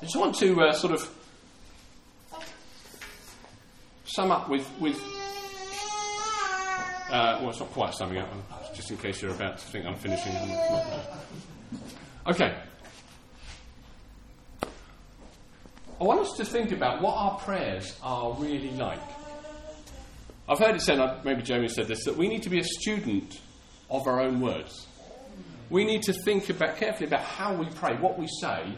just 0.03 0.17
want 0.17 0.35
to 0.37 0.61
uh, 0.61 0.73
sort 0.73 0.95
of 0.95 1.11
sum 4.05 4.31
up 4.31 4.49
with. 4.49 4.69
with 4.81 4.97
uh, 7.11 7.39
well, 7.41 7.51
it's 7.51 7.61
not 7.61 7.71
quite 7.73 7.95
summing 7.95 8.19
up, 8.19 8.75
just 8.75 8.91
in 8.91 8.97
case 8.97 9.23
you're 9.23 9.31
about 9.31 9.59
to 9.59 9.65
think 9.67 9.87
I'm 9.87 9.95
finishing. 9.95 10.33
Okay. 12.27 12.57
I 16.01 16.05
want 16.05 16.21
us 16.21 16.33
to 16.39 16.45
think 16.45 16.73
about 16.73 17.01
what 17.01 17.15
our 17.17 17.39
prayers 17.39 17.97
are 18.03 18.33
really 18.35 18.71
like. 18.73 19.01
I've 20.49 20.59
heard 20.59 20.75
it 20.75 20.83
said, 20.83 20.99
uh, 20.99 21.19
maybe 21.25 21.43
Jamie 21.43 21.69
said 21.69 21.87
this, 21.87 22.05
that 22.05 22.17
we 22.17 22.29
need 22.29 22.43
to 22.43 22.51
be 22.51 22.59
a 22.59 22.65
student 22.65 23.41
of 23.91 24.07
our 24.07 24.21
own 24.21 24.41
words. 24.41 24.87
We 25.71 25.85
need 25.85 26.03
to 26.03 26.13
think 26.13 26.51
about 26.51 26.77
carefully 26.77 27.07
about 27.07 27.23
how 27.23 27.55
we 27.55 27.67
pray, 27.67 27.97
what 27.97 28.19
we 28.19 28.29
say, 28.41 28.77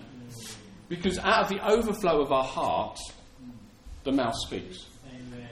because 0.89 1.19
out 1.19 1.45
of 1.45 1.49
the 1.49 1.67
overflow 1.67 2.21
of 2.21 2.33
our 2.33 2.45
heart, 2.45 2.99
the 4.05 4.13
mouth 4.13 4.37
speaks. 4.37 4.87
Amen. 5.09 5.49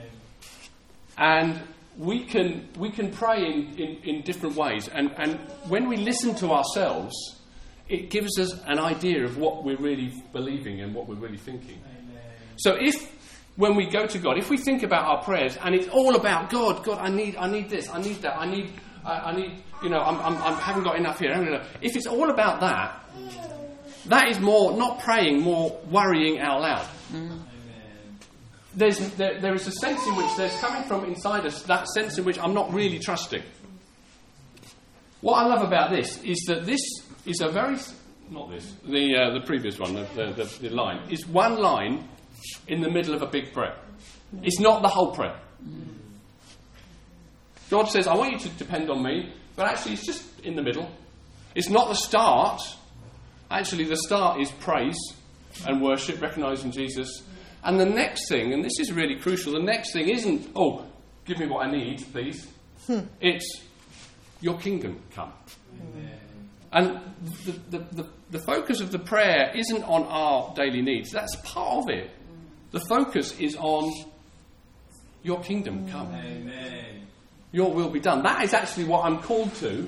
And 1.17 1.61
we 1.97 2.23
can, 2.23 2.69
we 2.77 2.89
can 2.89 3.11
pray 3.11 3.45
in, 3.45 3.75
in, 3.75 3.97
in 4.03 4.21
different 4.21 4.55
ways. 4.55 4.87
And, 4.87 5.13
and 5.17 5.39
when 5.67 5.87
we 5.87 5.97
listen 5.97 6.35
to 6.35 6.51
ourselves, 6.51 7.13
it 7.89 8.09
gives 8.09 8.39
us 8.39 8.53
an 8.65 8.79
idea 8.79 9.23
of 9.23 9.37
what 9.37 9.63
we're 9.63 9.77
really 9.77 10.13
believing 10.31 10.81
and 10.81 10.95
what 10.95 11.07
we're 11.07 11.15
really 11.15 11.37
thinking. 11.37 11.81
Amen. 11.85 12.21
So 12.57 12.75
if 12.79 13.13
when 13.57 13.75
we 13.75 13.89
go 13.89 14.05
to 14.05 14.17
God, 14.17 14.37
if 14.37 14.49
we 14.49 14.57
think 14.57 14.83
about 14.83 15.05
our 15.05 15.23
prayers 15.23 15.57
and 15.57 15.75
it's 15.75 15.87
all 15.89 16.15
about 16.15 16.49
God, 16.49 16.83
God, 16.83 16.99
I 16.99 17.09
need, 17.09 17.35
I 17.37 17.49
need 17.49 17.69
this, 17.69 17.89
I 17.89 18.01
need 18.01 18.21
that, 18.21 18.37
I 18.37 18.49
need, 18.49 18.71
I, 19.05 19.31
I 19.31 19.35
need, 19.35 19.63
you 19.83 19.89
know, 19.89 19.99
I'm, 19.99 20.19
I'm, 20.19 20.41
I 20.41 20.59
haven't 20.59 20.83
got 20.83 20.97
enough 20.97 21.19
here. 21.19 21.31
I 21.31 21.35
haven't 21.35 21.51
got 21.51 21.61
enough. 21.61 21.77
If 21.81 21.95
it's 21.95 22.07
all 22.07 22.29
about 22.29 22.59
that, 22.61 23.01
that 24.07 24.29
is 24.29 24.39
more 24.39 24.75
not 24.77 24.99
praying, 24.99 25.41
more 25.41 25.79
worrying 25.89 26.39
out 26.39 26.61
loud. 26.61 26.87
Amen. 27.13 27.45
There's, 28.75 28.99
there, 29.15 29.39
there 29.39 29.53
is 29.53 29.67
a 29.67 29.71
sense 29.71 30.05
in 30.05 30.15
which 30.17 30.35
there's 30.35 30.55
coming 30.59 30.83
from 30.83 31.05
inside 31.05 31.45
us 31.45 31.61
that 31.63 31.87
sense 31.87 32.17
in 32.17 32.25
which 32.25 32.37
I'm 32.39 32.53
not 32.53 32.73
really 32.73 32.99
trusting. 32.99 33.43
what 35.21 35.35
I 35.35 35.47
love 35.47 35.65
about 35.65 35.91
this 35.91 36.21
is 36.23 36.43
that 36.47 36.65
this 36.65 36.81
is 37.25 37.41
a 37.41 37.47
very 37.49 37.77
not 38.29 38.49
this 38.49 38.73
the 38.83 39.15
uh, 39.15 39.33
the 39.33 39.45
previous 39.45 39.79
one 39.79 39.93
the, 39.93 40.05
the, 40.15 40.43
the, 40.43 40.67
the 40.67 40.69
line 40.69 41.09
is 41.09 41.25
one 41.27 41.57
line 41.57 42.07
in 42.67 42.81
the 42.81 42.89
middle 42.91 43.13
of 43.15 43.21
a 43.21 43.27
big 43.27 43.53
prayer. 43.53 43.75
It's 44.43 44.59
not 44.59 44.81
the 44.81 44.89
whole 44.89 45.15
prayer. 45.15 45.39
God 47.69 47.85
says, 47.85 48.07
"I 48.07 48.15
want 48.15 48.31
you 48.31 48.39
to 48.39 48.49
depend 48.49 48.89
on 48.89 49.03
me," 49.03 49.33
but 49.55 49.67
actually, 49.67 49.93
it's 49.93 50.05
just 50.05 50.39
in 50.41 50.55
the 50.55 50.61
middle. 50.61 50.89
It's 51.55 51.69
not 51.69 51.87
the 51.87 51.95
start. 51.95 52.61
Actually, 53.49 53.85
the 53.85 53.97
start 53.97 54.41
is 54.41 54.51
praise 54.51 54.97
and 55.67 55.81
worship, 55.81 56.21
recognizing 56.21 56.71
Jesus. 56.71 57.23
And 57.63 57.79
the 57.79 57.85
next 57.85 58.27
thing, 58.29 58.53
and 58.53 58.63
this 58.63 58.79
is 58.79 58.91
really 58.91 59.15
crucial, 59.15 59.53
the 59.53 59.59
next 59.59 59.93
thing 59.93 60.09
isn't, 60.09 60.51
oh, 60.55 60.85
give 61.25 61.39
me 61.39 61.47
what 61.47 61.65
I 61.65 61.71
need, 61.71 62.05
please. 62.11 62.47
Hmm. 62.85 62.99
It's 63.19 63.63
your 64.41 64.57
kingdom 64.59 65.01
come. 65.15 65.31
And 66.71 66.99
the, 67.45 67.51
the, 67.69 67.77
the, 67.93 68.09
the 68.31 68.39
focus 68.39 68.81
of 68.81 68.91
the 68.91 68.99
prayer 68.99 69.51
isn't 69.55 69.83
on 69.83 70.03
our 70.03 70.53
daily 70.55 70.81
needs, 70.81 71.11
that's 71.11 71.35
part 71.37 71.83
of 71.83 71.89
it. 71.89 72.11
The 72.71 72.81
focus 72.89 73.39
is 73.39 73.55
on 73.55 73.91
your 75.23 75.41
kingdom 75.41 75.89
come. 75.89 76.13
Amen. 76.13 77.07
Your 77.55 77.71
will 77.71 77.89
be 77.89 78.01
done. 78.01 78.21
That 78.23 78.43
is 78.43 78.53
actually 78.53 78.83
what 78.83 79.05
I'm 79.05 79.21
called 79.21 79.55
to. 79.55 79.87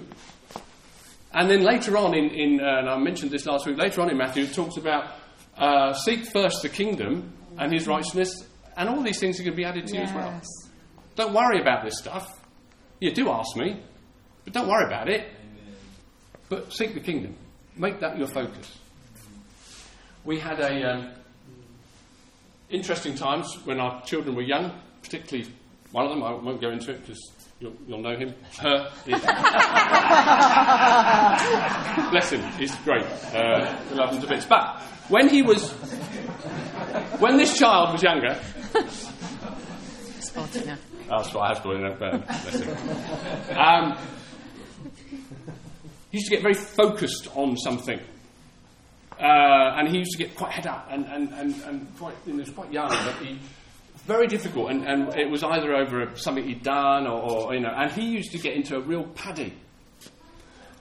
And 1.33 1.49
then 1.49 1.63
later 1.63 1.97
on, 1.97 2.15
in, 2.15 2.29
in 2.29 2.61
uh, 2.61 2.77
and 2.77 2.89
I 2.89 2.97
mentioned 2.97 3.29
this 3.29 3.45
last 3.45 3.65
week, 3.65 3.75
later 3.75 3.99
on 3.99 4.09
in 4.09 4.15
Matthew, 4.15 4.45
it 4.45 4.53
talks 4.53 4.77
about 4.77 5.11
uh, 5.57 5.93
seek 5.93 6.31
first 6.31 6.61
the 6.61 6.69
kingdom 6.69 7.33
and 7.57 7.73
his 7.73 7.85
righteousness, 7.85 8.47
and 8.77 8.87
all 8.87 9.01
these 9.01 9.19
things 9.19 9.37
are 9.41 9.43
going 9.43 9.51
to 9.51 9.57
be 9.57 9.65
added 9.65 9.85
to 9.87 9.97
you 9.97 10.03
as 10.03 10.13
well. 10.13 10.41
Don't 11.17 11.33
worry 11.33 11.59
about 11.59 11.83
this 11.83 11.97
stuff. 11.97 12.39
You 13.01 13.11
do 13.11 13.29
ask 13.29 13.53
me, 13.57 13.81
but 14.45 14.53
don't 14.53 14.69
worry 14.69 14.85
about 14.85 15.09
it. 15.09 15.29
But 16.47 16.71
seek 16.71 16.93
the 16.93 17.01
kingdom. 17.01 17.35
Make 17.75 17.99
that 17.99 18.17
your 18.17 18.27
focus. 18.27 18.77
We 20.23 20.39
had 20.39 20.61
a 20.61 20.89
um, 20.89 21.09
interesting 22.69 23.15
times 23.15 23.57
when 23.65 23.81
our 23.81 24.01
children 24.05 24.37
were 24.37 24.41
young, 24.41 24.71
particularly 25.01 25.51
one 25.91 26.05
of 26.05 26.11
them. 26.11 26.23
I 26.23 26.31
won't 26.31 26.61
go 26.61 26.69
into 26.69 26.91
it 26.91 27.01
because 27.01 27.19
you'll, 27.59 27.73
you'll 27.87 28.01
know 28.01 28.15
him. 28.15 28.33
Her. 28.59 28.89
Bless 32.11 32.31
him. 32.31 32.41
He's 32.53 32.75
great. 32.77 33.03
Uh, 33.33 33.77
we 33.89 33.95
love 33.97 34.13
him 34.13 34.21
to 34.21 34.27
bits. 34.27 34.45
But 34.45 34.79
when 35.09 35.29
he 35.29 35.41
was, 35.41 35.71
when 37.19 37.37
this 37.37 37.57
child 37.57 37.93
was 37.93 38.03
younger, 38.03 38.39
Spotted 40.19 40.65
now. 40.67 40.77
that's 41.09 41.33
what 41.33 41.43
I 41.43 41.47
have 41.49 41.63
to 41.63 41.77
do. 41.77 41.97
Bless 41.97 42.59
him. 42.59 43.57
Um, 43.57 43.97
he 46.11 46.17
used 46.17 46.29
to 46.29 46.35
get 46.35 46.41
very 46.41 46.53
focused 46.53 47.27
on 47.35 47.57
something. 47.57 47.99
Uh, 49.19 49.73
and 49.77 49.87
he 49.87 49.97
used 49.97 50.11
to 50.11 50.17
get 50.17 50.35
quite 50.35 50.51
head 50.51 50.67
up 50.67 50.87
and, 50.91 51.05
and, 51.05 51.33
and, 51.33 51.55
and 51.63 51.87
quite, 51.97 52.13
you 52.27 52.33
know, 52.33 52.37
he 52.37 52.41
was 52.41 52.51
quite 52.51 52.71
young, 52.71 52.89
but 52.89 53.15
he, 53.15 53.39
very 54.07 54.27
difficult. 54.27 54.71
And, 54.71 54.83
and 54.87 55.15
it 55.15 55.29
was 55.29 55.43
either 55.43 55.75
over 55.75 56.15
something 56.15 56.45
he'd 56.45 56.63
done 56.63 57.05
or, 57.05 57.21
or, 57.21 57.53
you 57.53 57.59
know, 57.59 57.69
and 57.69 57.91
he 57.91 58.07
used 58.07 58.31
to 58.31 58.39
get 58.39 58.55
into 58.55 58.77
a 58.77 58.81
real 58.81 59.03
paddy. 59.03 59.53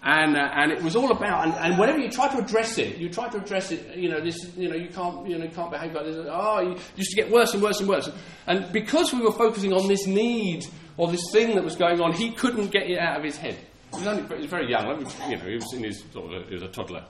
And, 0.02 0.36
uh, 0.36 0.48
and 0.54 0.70
it 0.70 0.82
was 0.82 0.94
all 0.94 1.10
about, 1.10 1.46
and, 1.46 1.54
and 1.54 1.78
whenever 1.80 1.98
you 1.98 2.08
try 2.08 2.28
to 2.28 2.38
address 2.38 2.78
it, 2.78 2.98
you 2.98 3.08
try 3.08 3.28
to 3.28 3.38
address 3.38 3.72
it, 3.72 3.96
you 3.96 4.08
know, 4.08 4.20
this, 4.20 4.38
you 4.56 4.68
know, 4.68 4.76
you 4.76 4.88
can't, 4.88 5.28
you 5.28 5.36
know, 5.36 5.44
you 5.44 5.50
can't 5.50 5.70
behave 5.70 5.92
like 5.94 6.04
this. 6.04 6.16
Oh, 6.30 6.60
you 6.60 6.76
used 6.94 7.10
to 7.10 7.16
get 7.16 7.28
worse 7.28 7.52
and 7.54 7.62
worse 7.62 7.80
and 7.80 7.88
worse. 7.88 8.08
And 8.46 8.70
because 8.72 9.12
we 9.12 9.20
were 9.20 9.32
focusing 9.32 9.72
on 9.72 9.88
this 9.88 10.06
need 10.06 10.64
or 10.96 11.10
this 11.10 11.24
thing 11.32 11.56
that 11.56 11.64
was 11.64 11.74
going 11.74 12.00
on, 12.00 12.12
he 12.12 12.30
couldn't 12.30 12.70
get 12.70 12.88
it 12.88 12.98
out 12.98 13.18
of 13.18 13.24
his 13.24 13.36
head. 13.36 13.58
He 13.90 13.98
was, 13.98 14.06
only, 14.06 14.22
he 14.22 14.42
was 14.42 14.46
very 14.46 14.70
young, 14.70 14.86
you 15.28 15.36
know, 15.36 15.44
he 15.44 15.54
was 15.56 15.72
in 15.72 15.82
his, 15.82 16.04
sort 16.12 16.32
of, 16.32 16.46
he 16.46 16.54
was 16.54 16.62
a 16.62 16.68
toddler. 16.68 17.04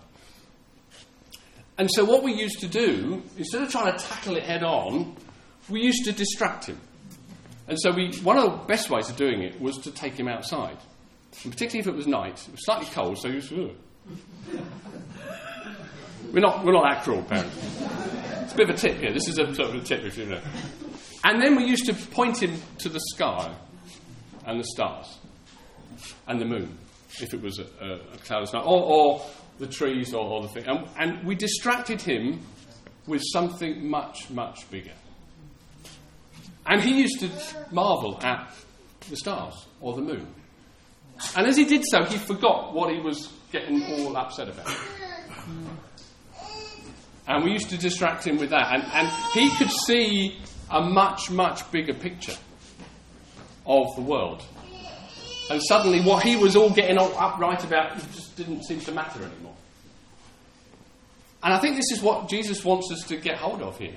And 1.77 1.91
so 1.91 2.05
what 2.07 2.23
we 2.23 2.33
used 2.33 2.61
to 2.61 2.69
do, 2.69 3.23
instead 3.37 3.63
of 3.63 3.71
trying 3.71 3.93
to 3.95 4.03
tackle 4.03 4.37
it 4.37 4.45
head 4.45 4.63
on, 4.63 5.15
we 5.69 5.83
used 5.83 6.05
to 6.05 6.13
distract 6.13 6.67
him. 6.67 6.81
And 7.69 7.79
so 7.81 7.91
we, 7.93 8.17
one 8.19 8.39
of 8.39 8.45
the 8.45 8.57
best 8.67 8.91
ways 8.91 9.09
of 9.11 9.17
doing 9.17 9.43
it 9.43 9.61
was 9.61 9.79
to 9.79 9.91
take 9.91 10.15
him 10.15 10.29
outside. 10.29 10.79
And 11.43 11.53
particularly 11.53 11.81
if 11.81 11.87
it 11.87 11.95
was 11.95 12.07
night. 12.07 12.41
It 12.47 12.53
was 12.53 12.65
slightly 12.65 12.87
cold, 12.87 13.19
so 13.19 13.29
he 13.29 13.37
was... 13.37 13.53
We're, 16.33 16.41
not, 16.41 16.65
we're 16.65 16.73
not 16.73 16.85
that 16.85 17.03
cruel, 17.03 17.23
parents. 17.23 17.57
It's 18.43 18.53
a 18.53 18.57
bit 18.57 18.71
of 18.71 18.77
a 18.77 18.79
tip 18.79 18.99
here. 18.99 19.13
This 19.13 19.29
is 19.29 19.39
a 19.39 19.55
sort 19.55 19.71
of 19.71 19.75
a 19.77 19.81
tip, 19.81 20.05
if 20.05 20.17
you 20.19 20.27
know. 20.27 20.41
And 21.25 21.43
then 21.43 21.57
we 21.57 21.65
used 21.65 21.87
to 21.87 21.95
point 21.95 22.43
him 22.43 22.61
to 22.79 22.89
the 22.89 23.01
sky 23.01 23.53
and 24.45 24.61
the 24.61 24.65
stars 24.65 25.19
and 26.29 26.41
the 26.41 26.45
moon, 26.45 26.77
if 27.21 27.35
it 27.35 27.43
was 27.43 27.59
a, 27.59 27.65
a, 27.85 28.19
cloudless 28.19 28.53
night, 28.53 28.65
or, 28.65 28.83
or 28.83 29.27
the 29.59 29.67
trees 29.67 30.15
or, 30.15 30.25
or 30.25 30.43
the 30.43 30.49
thing. 30.49 30.65
And, 30.67 30.87
and 30.99 31.27
we 31.27 31.35
distracted 31.35 32.01
him 32.01 32.41
with 33.07 33.23
something 33.33 33.89
much, 33.89 34.31
much 34.31 34.71
bigger. 34.71 34.93
And 36.69 36.81
he 36.81 37.01
used 37.01 37.21
to 37.21 37.31
marvel 37.71 38.19
at 38.23 38.51
the 39.09 39.17
stars 39.17 39.67
or 39.81 39.95
the 39.95 40.03
moon. 40.03 40.27
And 41.37 41.47
as 41.47 41.57
he 41.57 41.65
did 41.65 41.85
so, 41.85 42.05
he 42.05 42.19
forgot 42.19 42.75
what 42.75 42.93
he 42.93 43.01
was 43.01 43.33
getting 43.53 43.83
all 43.85 44.17
upset 44.17 44.49
about. 44.49 44.75
And 47.29 47.45
we 47.45 47.53
used 47.53 47.71
to 47.71 47.79
distract 47.79 48.27
him 48.27 48.39
with 48.39 48.51
that. 48.51 48.73
And, 48.73 48.83
and 48.93 49.09
he 49.33 49.51
could 49.57 49.71
see 49.71 50.39
a 50.71 50.81
much, 50.81 51.31
much 51.31 51.71
bigger 51.71 51.95
picture 51.95 52.37
of 53.65 53.95
the 53.97 54.03
world. 54.03 54.43
And 55.51 55.63
suddenly, 55.63 56.01
what 56.01 56.23
he 56.23 56.37
was 56.37 56.57
all 56.57 56.71
getting 56.71 56.99
all 56.99 57.17
upright 57.17 57.65
about 57.65 57.97
just 58.13 58.37
didn't 58.37 58.65
seem 58.65 58.81
to 58.81 58.93
matter 58.93 59.23
anymore. 59.23 59.55
And 61.43 61.55
I 61.55 61.59
think 61.59 61.77
this 61.77 61.93
is 61.93 62.03
what 62.03 62.29
Jesus 62.29 62.65
wants 62.65 62.91
us 62.91 63.03
to 63.09 63.17
get 63.17 63.37
hold 63.37 63.63
of 63.63 63.79
here. 63.79 63.95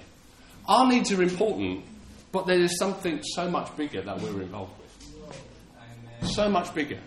Our 0.67 0.88
needs 0.88 1.12
are 1.12 1.23
important, 1.23 1.84
but 2.31 2.45
there 2.45 2.59
is 2.59 2.77
something 2.77 3.21
so 3.23 3.49
much 3.49 3.75
bigger 3.75 4.01
that 4.01 4.19
we're 4.21 4.41
involved 4.41 4.73
with. 4.79 6.29
So 6.31 6.49
much 6.49 6.73
bigger. 6.73 6.99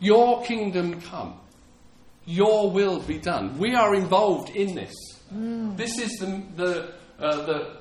Your 0.00 0.42
kingdom 0.44 1.00
come. 1.00 1.38
Your 2.24 2.70
will 2.70 3.00
be 3.00 3.18
done. 3.18 3.58
We 3.58 3.74
are 3.74 3.94
involved 3.94 4.50
in 4.50 4.74
this. 4.74 4.94
This 5.30 5.98
is 5.98 6.10
the, 6.18 6.42
the, 6.56 6.94
uh, 7.18 7.46
the, 7.46 7.54
uh, 7.54 7.76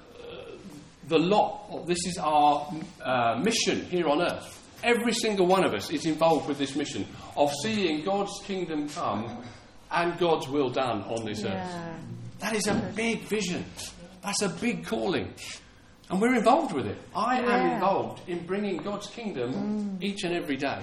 the 1.07 1.17
lot. 1.17 1.85
This 1.85 2.05
is 2.05 2.17
our 2.17 2.71
uh, 3.03 3.39
mission 3.43 3.85
here 3.85 4.07
on 4.07 4.21
earth. 4.21 4.57
Every 4.83 5.13
single 5.13 5.45
one 5.47 5.63
of 5.63 5.73
us 5.73 5.91
is 5.91 6.05
involved 6.05 6.47
with 6.47 6.57
this 6.57 6.75
mission 6.75 7.05
of 7.35 7.51
seeing 7.61 8.03
God's 8.03 8.31
kingdom 8.45 8.89
come 8.89 9.43
and 9.91 10.17
God's 10.17 10.47
will 10.47 10.69
done 10.69 11.03
on 11.03 11.25
this 11.25 11.43
earth. 11.43 11.69
That 12.39 12.55
is 12.55 12.67
a 12.67 12.73
big 12.95 13.21
vision. 13.21 13.65
That's 14.23 14.41
a 14.41 14.49
big 14.49 14.85
calling. 14.85 15.33
And 16.11 16.21
we're 16.21 16.35
involved 16.35 16.73
with 16.73 16.87
it. 16.87 16.97
I 17.15 17.39
am 17.39 17.71
involved 17.71 18.27
in 18.27 18.45
bringing 18.45 18.77
God's 18.77 19.07
kingdom 19.07 19.53
mm. 19.53 20.03
each 20.03 20.25
and 20.25 20.35
every 20.35 20.57
day. 20.57 20.79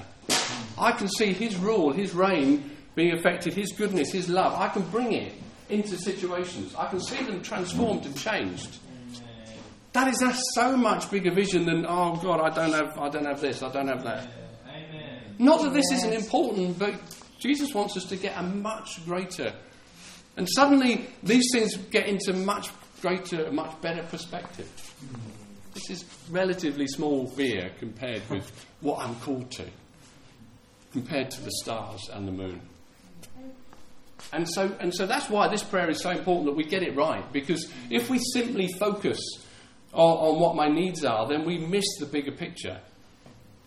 I 0.79 0.93
can 0.93 1.07
see 1.07 1.35
His 1.35 1.55
rule, 1.57 1.93
His 1.93 2.15
reign 2.15 2.71
being 2.95 3.13
affected, 3.13 3.53
His 3.53 3.73
goodness, 3.73 4.11
His 4.11 4.31
love. 4.31 4.55
I 4.55 4.69
can 4.69 4.83
bring 4.89 5.13
it 5.13 5.35
into 5.69 5.99
situations. 5.99 6.75
I 6.75 6.87
can 6.87 7.01
see 7.01 7.23
them 7.23 7.43
transformed 7.43 8.07
and 8.07 8.17
changed. 8.17 8.79
That 9.93 10.09
is 10.09 10.23
a 10.23 10.33
so 10.55 10.77
much 10.79 11.11
bigger 11.11 11.31
vision 11.31 11.67
than 11.67 11.85
oh 11.87 12.17
God, 12.17 12.41
I 12.41 12.55
don't 12.55 12.73
have, 12.73 12.99
I 12.99 13.11
don't 13.11 13.27
have 13.27 13.41
this, 13.43 13.63
I 13.63 13.71
don't 13.71 13.89
have 13.89 14.05
that. 14.05 14.29
Amen. 14.67 15.21
Not 15.39 15.61
that 15.63 15.75
this 15.75 15.93
isn't 15.93 16.15
important, 16.15 16.79
but 16.79 16.95
Jesus 17.39 17.75
wants 17.75 17.99
us 17.99 18.05
to 18.07 18.17
get 18.17 18.35
a 18.39 18.43
much 18.43 19.05
greater. 19.05 19.53
And 20.39 20.49
suddenly 20.49 21.07
these 21.23 21.45
things 21.53 21.77
get 21.77 22.07
into 22.07 22.33
much 22.33 22.71
greater, 23.03 23.51
much 23.53 23.79
better 23.83 24.03
perspective. 24.05 24.88
This 25.75 25.91
is 25.91 26.05
relatively 26.31 26.87
small 26.87 27.27
beer 27.37 27.71
compared 27.79 28.29
with 28.31 28.51
what 28.81 29.01
I'm 29.05 29.15
called 29.17 29.51
to, 29.53 29.65
compared 30.93 31.31
to 31.33 31.41
the 31.43 31.51
stars 31.63 32.09
and 32.13 32.27
the 32.27 32.33
moon. 32.33 32.61
And 34.33 34.49
so, 34.49 34.75
and 34.81 34.93
so 34.95 35.07
that's 35.07 35.31
why 35.31 35.49
this 35.49 35.63
prayer 35.63 35.89
is 35.89 36.03
so 36.03 36.11
important 36.11 36.47
that 36.47 36.57
we 36.57 36.65
get 36.65 36.83
it 36.83 36.97
right. 36.97 37.25
Because 37.33 37.71
if 37.91 38.11
we 38.11 38.19
simply 38.33 38.69
focus 38.79 39.21
on, 39.93 40.35
on 40.35 40.41
what 40.41 40.57
my 40.57 40.69
needs 40.69 41.05
are, 41.05 41.27
then 41.29 41.45
we 41.45 41.59
miss 41.59 41.85
the 42.01 42.07
bigger 42.07 42.33
picture 42.33 42.81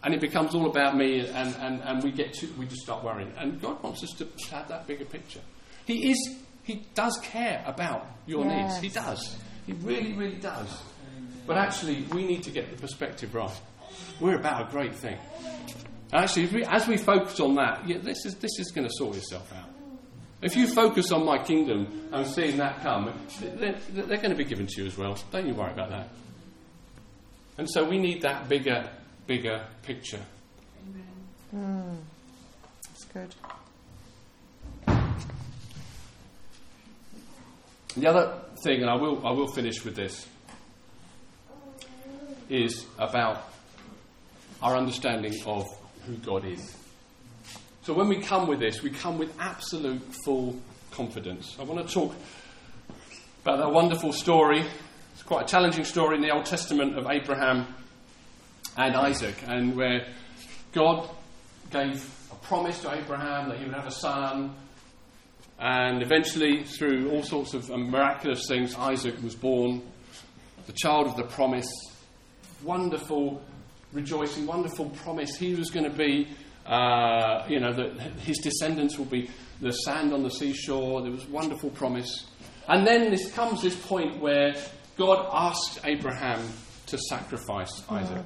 and 0.03 0.13
it 0.15 0.19
becomes 0.19 0.55
all 0.55 0.65
about 0.67 0.97
me, 0.97 1.19
and, 1.19 1.55
and, 1.59 1.79
and 1.83 2.03
we 2.03 2.11
get 2.11 2.33
to, 2.33 2.47
we 2.57 2.65
just 2.65 2.81
start 2.81 3.03
worrying. 3.03 3.31
And 3.37 3.61
God 3.61 3.83
wants 3.83 4.03
us 4.03 4.09
to 4.17 4.27
have 4.49 4.67
that 4.69 4.87
bigger 4.87 5.05
picture. 5.05 5.41
He 5.85 6.09
is 6.09 6.35
He 6.63 6.83
does 6.95 7.19
care 7.21 7.63
about 7.67 8.07
your 8.25 8.43
Yes. 8.45 8.81
needs. 8.81 8.95
He 8.95 8.99
does. 8.99 9.35
He 9.67 9.73
really, 9.73 10.13
really 10.13 10.37
does. 10.37 10.81
But 11.51 11.57
actually, 11.57 12.03
we 12.13 12.23
need 12.23 12.43
to 12.43 12.49
get 12.49 12.69
the 12.69 12.77
perspective 12.77 13.35
right. 13.35 13.51
We're 14.21 14.37
about 14.37 14.69
a 14.69 14.71
great 14.71 14.95
thing. 14.95 15.17
Actually, 16.13 16.43
if 16.45 16.53
we, 16.53 16.63
as 16.63 16.87
we 16.87 16.95
focus 16.95 17.41
on 17.41 17.55
that, 17.55 17.85
yeah, 17.85 17.97
this 17.97 18.25
is 18.25 18.35
this 18.35 18.57
is 18.57 18.71
going 18.71 18.87
to 18.87 18.93
sort 18.95 19.17
itself 19.17 19.51
out. 19.51 19.67
If 20.41 20.55
you 20.55 20.65
focus 20.65 21.11
on 21.11 21.25
my 21.25 21.43
kingdom 21.43 22.07
and 22.13 22.25
seeing 22.25 22.55
that 22.55 22.81
come, 22.83 23.13
they're, 23.41 23.75
they're 23.89 24.15
going 24.15 24.29
to 24.29 24.35
be 24.35 24.45
given 24.45 24.65
to 24.65 24.81
you 24.81 24.87
as 24.87 24.97
well. 24.97 25.17
Don't 25.29 25.45
you 25.45 25.53
worry 25.53 25.73
about 25.73 25.89
that. 25.89 26.07
And 27.57 27.69
so 27.69 27.83
we 27.83 27.97
need 27.97 28.21
that 28.21 28.47
bigger, 28.47 28.89
bigger 29.27 29.67
picture. 29.83 30.21
Mm. 31.53 31.97
It's 32.91 33.03
Good. 33.03 33.35
The 37.97 38.07
other 38.07 38.39
thing, 38.63 38.79
and 38.79 38.89
I 38.89 38.95
will, 38.95 39.27
I 39.27 39.31
will 39.31 39.51
finish 39.51 39.83
with 39.83 39.97
this, 39.97 40.29
is 42.51 42.85
about 42.99 43.49
our 44.61 44.75
understanding 44.75 45.33
of 45.45 45.67
who 46.05 46.15
God 46.17 46.45
is. 46.45 46.75
So 47.83 47.93
when 47.93 48.09
we 48.09 48.21
come 48.21 48.47
with 48.47 48.59
this, 48.59 48.83
we 48.83 48.91
come 48.91 49.17
with 49.17 49.33
absolute 49.39 50.01
full 50.23 50.59
confidence. 50.91 51.57
I 51.59 51.63
want 51.63 51.87
to 51.87 51.93
talk 51.93 52.13
about 53.43 53.57
that 53.57 53.71
wonderful 53.71 54.13
story. 54.13 54.65
It's 55.13 55.23
quite 55.23 55.45
a 55.45 55.47
challenging 55.47 55.85
story 55.85 56.15
in 56.17 56.21
the 56.21 56.31
Old 56.31 56.45
Testament 56.45 56.97
of 56.97 57.07
Abraham 57.09 57.67
and 58.77 58.95
Isaac, 58.95 59.35
and 59.47 59.75
where 59.75 60.07
God 60.73 61.09
gave 61.71 62.07
a 62.31 62.35
promise 62.35 62.81
to 62.81 62.93
Abraham 62.93 63.49
that 63.49 63.57
he 63.57 63.65
would 63.65 63.73
have 63.73 63.87
a 63.87 63.91
son, 63.91 64.53
and 65.59 66.01
eventually, 66.01 66.63
through 66.63 67.11
all 67.11 67.23
sorts 67.23 67.53
of 67.53 67.69
miraculous 67.69 68.47
things, 68.47 68.75
Isaac 68.75 69.21
was 69.21 69.35
born, 69.35 69.81
the 70.65 70.73
child 70.73 71.07
of 71.07 71.15
the 71.15 71.23
promise. 71.23 71.69
Wonderful 72.63 73.41
rejoicing, 73.93 74.45
wonderful 74.47 74.89
promise. 74.89 75.35
He 75.35 75.55
was 75.55 75.69
going 75.69 75.89
to 75.89 75.97
be, 75.97 76.27
uh, 76.65 77.45
you 77.49 77.59
know, 77.59 77.73
that 77.73 77.99
his 78.19 78.37
descendants 78.37 78.97
will 78.97 79.05
be 79.05 79.29
the 79.59 79.71
sand 79.71 80.13
on 80.13 80.23
the 80.23 80.29
seashore. 80.29 81.01
There 81.01 81.11
was 81.11 81.25
wonderful 81.27 81.69
promise. 81.71 82.27
And 82.67 82.85
then 82.85 83.11
this 83.11 83.31
comes 83.33 83.61
this 83.61 83.75
point 83.75 84.21
where 84.21 84.53
God 84.97 85.27
asked 85.31 85.79
Abraham 85.83 86.39
to 86.87 86.97
sacrifice 86.97 87.83
Isaac. 87.89 88.23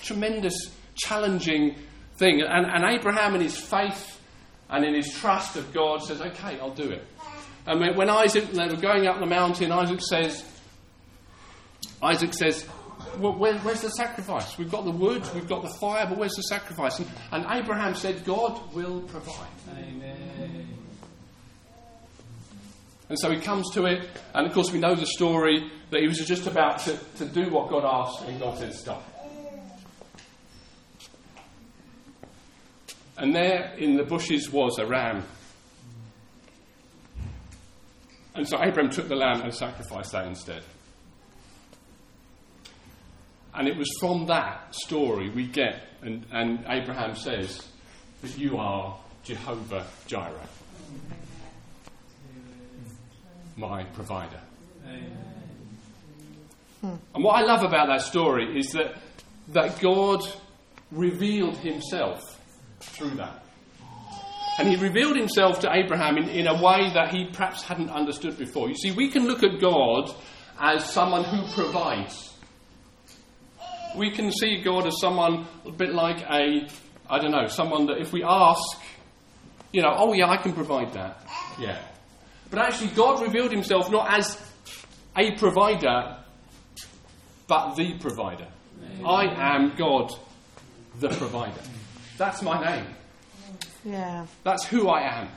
Tremendous, 0.00 0.70
challenging 0.94 1.76
thing. 2.16 2.42
And, 2.42 2.66
and 2.66 2.84
Abraham, 2.84 3.34
in 3.34 3.40
his 3.42 3.56
faith 3.56 4.20
and 4.70 4.84
in 4.84 4.94
his 4.94 5.12
trust 5.12 5.56
of 5.56 5.72
God, 5.72 6.02
says, 6.02 6.20
Okay, 6.20 6.58
I'll 6.60 6.74
do 6.74 6.90
it. 6.90 7.04
And 7.66 7.80
when, 7.80 7.96
when 7.96 8.10
Isaac, 8.10 8.50
they 8.50 8.66
were 8.66 8.76
going 8.76 9.06
up 9.06 9.18
the 9.18 9.26
mountain, 9.26 9.72
Isaac 9.72 10.00
says, 10.00 10.44
Isaac 12.04 12.34
says, 12.34 12.66
well, 13.18 13.32
where, 13.32 13.58
where's 13.60 13.80
the 13.80 13.90
sacrifice? 13.90 14.58
We've 14.58 14.70
got 14.70 14.84
the 14.84 14.90
wood, 14.90 15.22
we've 15.34 15.48
got 15.48 15.62
the 15.62 15.74
fire, 15.80 16.06
but 16.06 16.18
where's 16.18 16.34
the 16.34 16.42
sacrifice? 16.42 16.98
And, 16.98 17.08
and 17.32 17.46
Abraham 17.50 17.94
said, 17.94 18.24
God 18.24 18.74
will 18.74 19.00
provide. 19.02 19.48
Amen. 19.78 20.68
And 23.08 23.18
so 23.18 23.30
he 23.30 23.40
comes 23.40 23.70
to 23.72 23.84
it, 23.84 24.08
and 24.34 24.46
of 24.46 24.52
course, 24.52 24.72
we 24.72 24.78
know 24.78 24.94
the 24.94 25.06
story 25.06 25.70
that 25.90 26.00
he 26.00 26.08
was 26.08 26.18
just 26.18 26.46
about 26.46 26.80
to, 26.80 26.98
to 27.18 27.26
do 27.26 27.50
what 27.50 27.68
God 27.68 27.84
asked, 27.84 28.26
and 28.28 28.40
God 28.40 28.58
said, 28.58 28.74
Stop. 28.74 29.02
And 33.16 33.34
there 33.34 33.74
in 33.78 33.96
the 33.96 34.02
bushes 34.02 34.50
was 34.50 34.78
a 34.78 34.86
ram. 34.86 35.22
And 38.34 38.48
so 38.48 38.60
Abraham 38.60 38.90
took 38.90 39.06
the 39.06 39.14
lamb 39.14 39.42
and 39.42 39.54
sacrificed 39.54 40.12
that 40.12 40.26
instead. 40.26 40.64
And 43.56 43.68
it 43.68 43.76
was 43.76 43.88
from 44.00 44.26
that 44.26 44.74
story 44.74 45.30
we 45.30 45.46
get, 45.46 45.80
and, 46.02 46.26
and 46.32 46.64
Abraham 46.68 47.14
says, 47.14 47.66
that 48.22 48.36
you 48.36 48.56
are 48.56 48.98
Jehovah 49.22 49.86
Jireh, 50.06 50.48
my 53.56 53.84
provider. 53.84 54.40
And 56.82 57.24
what 57.24 57.36
I 57.36 57.42
love 57.42 57.62
about 57.62 57.86
that 57.88 58.02
story 58.02 58.58
is 58.58 58.72
that, 58.72 58.96
that 59.48 59.80
God 59.80 60.20
revealed 60.90 61.56
himself 61.56 62.20
through 62.80 63.16
that. 63.16 63.44
And 64.58 64.68
he 64.68 64.76
revealed 64.76 65.16
himself 65.16 65.60
to 65.60 65.70
Abraham 65.72 66.16
in, 66.18 66.28
in 66.28 66.46
a 66.46 66.62
way 66.62 66.90
that 66.92 67.12
he 67.12 67.26
perhaps 67.32 67.62
hadn't 67.62 67.90
understood 67.90 68.38
before. 68.38 68.68
You 68.68 68.76
see, 68.76 68.92
we 68.92 69.10
can 69.10 69.26
look 69.26 69.42
at 69.42 69.60
God 69.60 70.14
as 70.60 70.84
someone 70.88 71.24
who 71.24 71.50
provides. 71.54 72.33
We 73.96 74.10
can 74.10 74.32
see 74.32 74.60
God 74.62 74.86
as 74.86 75.00
someone 75.00 75.46
a 75.64 75.70
bit 75.70 75.94
like 75.94 76.22
a, 76.22 76.68
I 77.08 77.18
don't 77.18 77.30
know, 77.30 77.46
someone 77.46 77.86
that 77.86 77.98
if 77.98 78.12
we 78.12 78.22
ask, 78.24 78.60
you 79.72 79.82
know, 79.82 79.92
oh 79.96 80.12
yeah, 80.12 80.28
I 80.28 80.36
can 80.36 80.52
provide 80.52 80.92
that. 80.94 81.26
Yeah. 81.58 81.80
But 82.50 82.58
actually, 82.60 82.90
God 82.90 83.22
revealed 83.22 83.52
himself 83.52 83.90
not 83.90 84.12
as 84.12 84.40
a 85.16 85.32
provider, 85.36 86.18
but 87.46 87.74
the 87.76 87.98
provider. 87.98 88.48
I 89.04 89.26
am 89.54 89.74
God, 89.76 90.12
the 91.00 91.08
provider. 91.08 91.60
That's 92.16 92.42
my 92.42 92.62
name. 92.64 92.86
Yeah. 93.84 94.26
That's 94.44 94.64
who 94.64 94.88
I 94.88 95.20
am. 95.20 95.28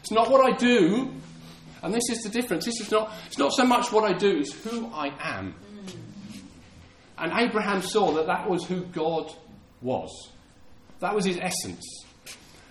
It's 0.00 0.10
not 0.10 0.30
what 0.30 0.44
I 0.44 0.56
do, 0.56 1.10
and 1.82 1.94
this 1.94 2.08
is 2.10 2.22
the 2.22 2.28
difference. 2.30 2.64
This 2.64 2.80
is 2.80 2.90
not, 2.90 3.12
it's 3.26 3.38
not 3.38 3.52
so 3.52 3.64
much 3.64 3.92
what 3.92 4.04
I 4.04 4.16
do, 4.16 4.38
it's 4.38 4.52
who 4.52 4.90
I 4.92 5.12
am. 5.20 5.54
And 7.20 7.32
Abraham 7.32 7.82
saw 7.82 8.12
that 8.12 8.26
that 8.26 8.48
was 8.48 8.64
who 8.64 8.82
God 8.84 9.32
was. 9.82 10.30
That 11.00 11.14
was 11.14 11.24
his 11.24 11.38
essence. 11.38 12.04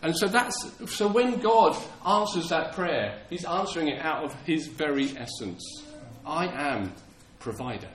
And 0.02 0.16
so 0.16 0.28
that's 0.28 0.72
so 0.88 1.08
when 1.08 1.40
God 1.40 1.76
answers 2.06 2.50
that 2.50 2.74
prayer, 2.74 3.20
he's 3.30 3.46
answering 3.46 3.88
it 3.88 4.00
out 4.00 4.24
of 4.24 4.34
his 4.44 4.68
very 4.68 5.10
essence. 5.18 5.84
I 6.26 6.48
am 6.48 6.94
provider. 7.40 7.90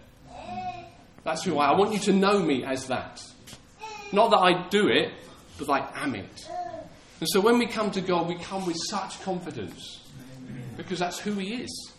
That's 1.24 1.44
who 1.44 1.58
I 1.58 1.66
am. 1.66 1.76
I 1.76 1.78
want 1.78 1.92
you 1.92 2.00
to 2.00 2.12
know 2.12 2.40
me 2.40 2.64
as 2.64 2.86
that. 2.88 3.22
Not 4.12 4.30
that 4.30 4.38
I 4.38 4.68
do 4.68 4.88
it, 4.88 5.12
but 5.58 5.70
I 5.70 5.88
am 6.02 6.14
it. 6.14 6.48
And 7.20 7.28
so 7.28 7.40
when 7.40 7.58
we 7.58 7.66
come 7.66 7.90
to 7.92 8.00
God, 8.00 8.26
we 8.26 8.34
come 8.34 8.66
with 8.66 8.76
such 8.90 9.22
confidence 9.22 10.00
because 10.76 10.98
that's 10.98 11.20
who 11.20 11.34
He 11.34 11.54
is. 11.62 11.92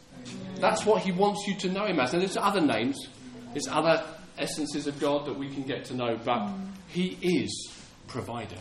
That's 0.57 0.85
what 0.85 1.01
He 1.01 1.13
wants 1.13 1.47
you 1.47 1.55
to 1.59 1.69
know 1.69 1.85
Him 1.85 1.99
as. 1.99 2.13
And 2.13 2.21
there's 2.21 2.35
other 2.35 2.59
names, 2.59 3.07
there's 3.53 3.67
other 3.69 4.03
essences 4.37 4.87
of 4.87 4.99
God 4.99 5.25
that 5.25 5.37
we 5.37 5.49
can 5.49 5.63
get 5.63 5.85
to 5.85 5.95
know, 5.95 6.17
but 6.23 6.39
mm. 6.39 6.67
He 6.87 7.17
is 7.21 7.73
provider. 8.07 8.59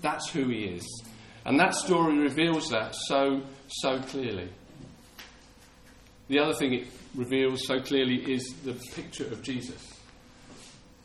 That's 0.00 0.28
who 0.30 0.48
He 0.48 0.64
is. 0.64 1.04
And 1.44 1.58
that 1.60 1.74
story 1.74 2.18
reveals 2.18 2.70
that 2.70 2.94
so, 2.94 3.42
so 3.68 4.00
clearly. 4.00 4.48
The 6.28 6.40
other 6.40 6.54
thing 6.54 6.74
it 6.74 6.88
reveals 7.14 7.66
so 7.66 7.80
clearly 7.80 8.16
is 8.32 8.54
the 8.64 8.72
picture 8.72 9.26
of 9.26 9.42
Jesus, 9.42 10.00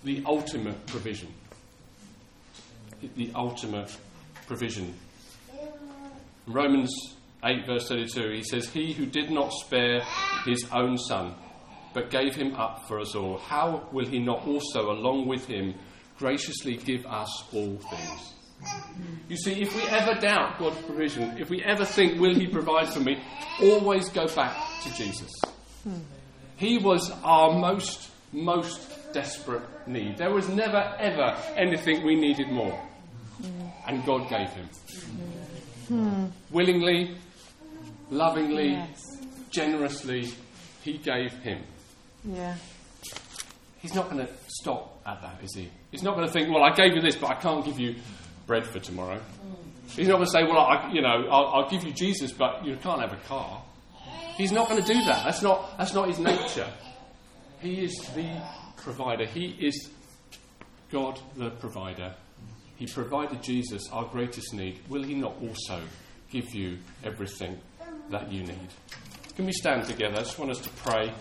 the 0.04 0.24
ultimate 0.26 0.86
provision. 0.88 1.32
The 3.16 3.32
ultimate 3.36 3.96
provision. 4.48 4.96
Romans 6.48 7.16
8, 7.44 7.66
verse 7.66 7.88
32, 7.88 8.32
he 8.32 8.44
says, 8.44 8.70
He 8.70 8.94
who 8.94 9.06
did 9.06 9.32
not 9.32 9.52
spare 9.52 10.02
his 10.46 10.66
own 10.72 10.98
son, 10.98 11.36
but 11.94 12.10
gave 12.10 12.36
him 12.36 12.56
up 12.56 12.88
for 12.88 13.00
us 13.00 13.16
all, 13.16 13.38
how 13.38 13.88
will 13.92 14.06
he 14.06 14.20
not 14.20 14.46
also, 14.48 14.92
along 14.92 15.28
with 15.28 15.46
him, 15.46 15.74
graciously 16.18 16.78
give 16.78 17.06
us 17.06 17.44
all 17.54 17.78
things? 17.78 18.34
You 19.28 19.38
see, 19.38 19.62
if 19.62 19.76
we 19.76 19.82
ever 19.84 20.20
doubt 20.20 20.60
God's 20.60 20.80
provision, 20.84 21.36
if 21.40 21.50
we 21.50 21.64
ever 21.64 21.84
think, 21.84 22.20
Will 22.22 22.36
he 22.36 22.46
provide 22.48 22.90
for 22.90 23.00
me, 23.00 23.20
always 23.62 24.08
go 24.10 24.28
back 24.36 24.56
to 24.84 24.94
Jesus. 24.94 25.32
He 26.58 26.78
was 26.78 27.10
our 27.24 27.58
most, 27.58 28.12
most 28.32 28.88
desperate 29.14 29.64
need. 29.88 30.18
There 30.18 30.32
was 30.32 30.48
never, 30.48 30.78
ever 31.00 31.36
anything 31.56 32.06
we 32.06 32.16
needed 32.16 32.50
more. 32.52 32.80
And 33.88 34.06
God 34.06 34.30
gave 34.30 34.50
him. 34.50 34.70
Willingly, 36.52 37.18
lovingly, 38.12 38.74
Yes. 38.74 39.02
generously, 39.50 40.32
He 40.84 40.98
gave 40.98 41.34
him. 41.40 41.64
Yeah. 42.24 42.56
He's 43.80 43.96
not 43.96 44.10
going 44.10 44.26
to 44.26 44.32
stop 44.48 45.02
at 45.06 45.22
that, 45.22 45.44
is 45.44 45.56
he? 45.56 45.70
He's 45.90 46.04
not 46.04 46.16
going 46.16 46.28
to 46.28 46.32
think, 46.32 46.50
well, 46.50 46.64
I 46.64 46.76
gave 46.76 46.94
you 46.94 47.02
this, 47.02 47.16
but 47.16 47.32
I 47.32 47.36
can't 47.36 47.66
give 47.66 47.80
you 47.80 47.96
bread 48.46 48.66
for 48.66 48.80
tomorrow. 48.80 49.18
Mm. 49.18 49.90
He's 49.90 50.08
not 50.08 50.16
going 50.16 50.26
to 50.26 50.32
say, 50.32 50.44
well, 50.44 50.60
I, 50.60 50.92
you 50.94 51.02
know, 51.02 51.28
I'll, 51.30 51.48
I'll 51.48 51.70
give 51.70 51.84
you 51.84 51.92
Jesus, 51.92 52.32
but 52.32 52.66
you 52.66 52.78
can't 52.78 53.02
have 53.02 53.12
a 53.12 53.28
car. 53.28 53.64
He's 54.36 54.52
not 54.52 54.70
going 54.70 54.82
to 54.82 54.88
do 54.88 55.04
that. 55.06 55.26
That's 55.26 55.42
not, 55.42 55.78
that's 55.78 55.94
not 55.94 56.08
his 56.08 56.20
nature. 56.20 56.68
He 57.60 57.84
is 57.84 57.94
the 58.16 58.42
provider. 58.78 59.26
He 59.26 59.56
is 59.60 59.90
God 60.92 61.20
the 61.36 61.50
provider. 61.50 62.16
He 62.76 62.88
provided 62.88 63.44
Jesus, 63.44 63.90
our 63.92 64.06
greatest 64.06 64.54
need. 64.54 64.80
Will 64.90 65.04
he 65.04 65.16
not 65.16 65.36
also 65.42 65.82
give 66.32 66.56
you 66.56 66.78
everything 67.04 67.60
that 68.10 68.32
you 68.32 68.44
need? 68.44 68.70
Can 69.36 69.46
we 69.46 69.54
stand 69.54 69.86
together? 69.86 70.18
I 70.18 70.22
just 70.22 70.40
want 70.40 70.52
us 70.52 70.60
to 70.60 70.70
pray. 70.70 71.14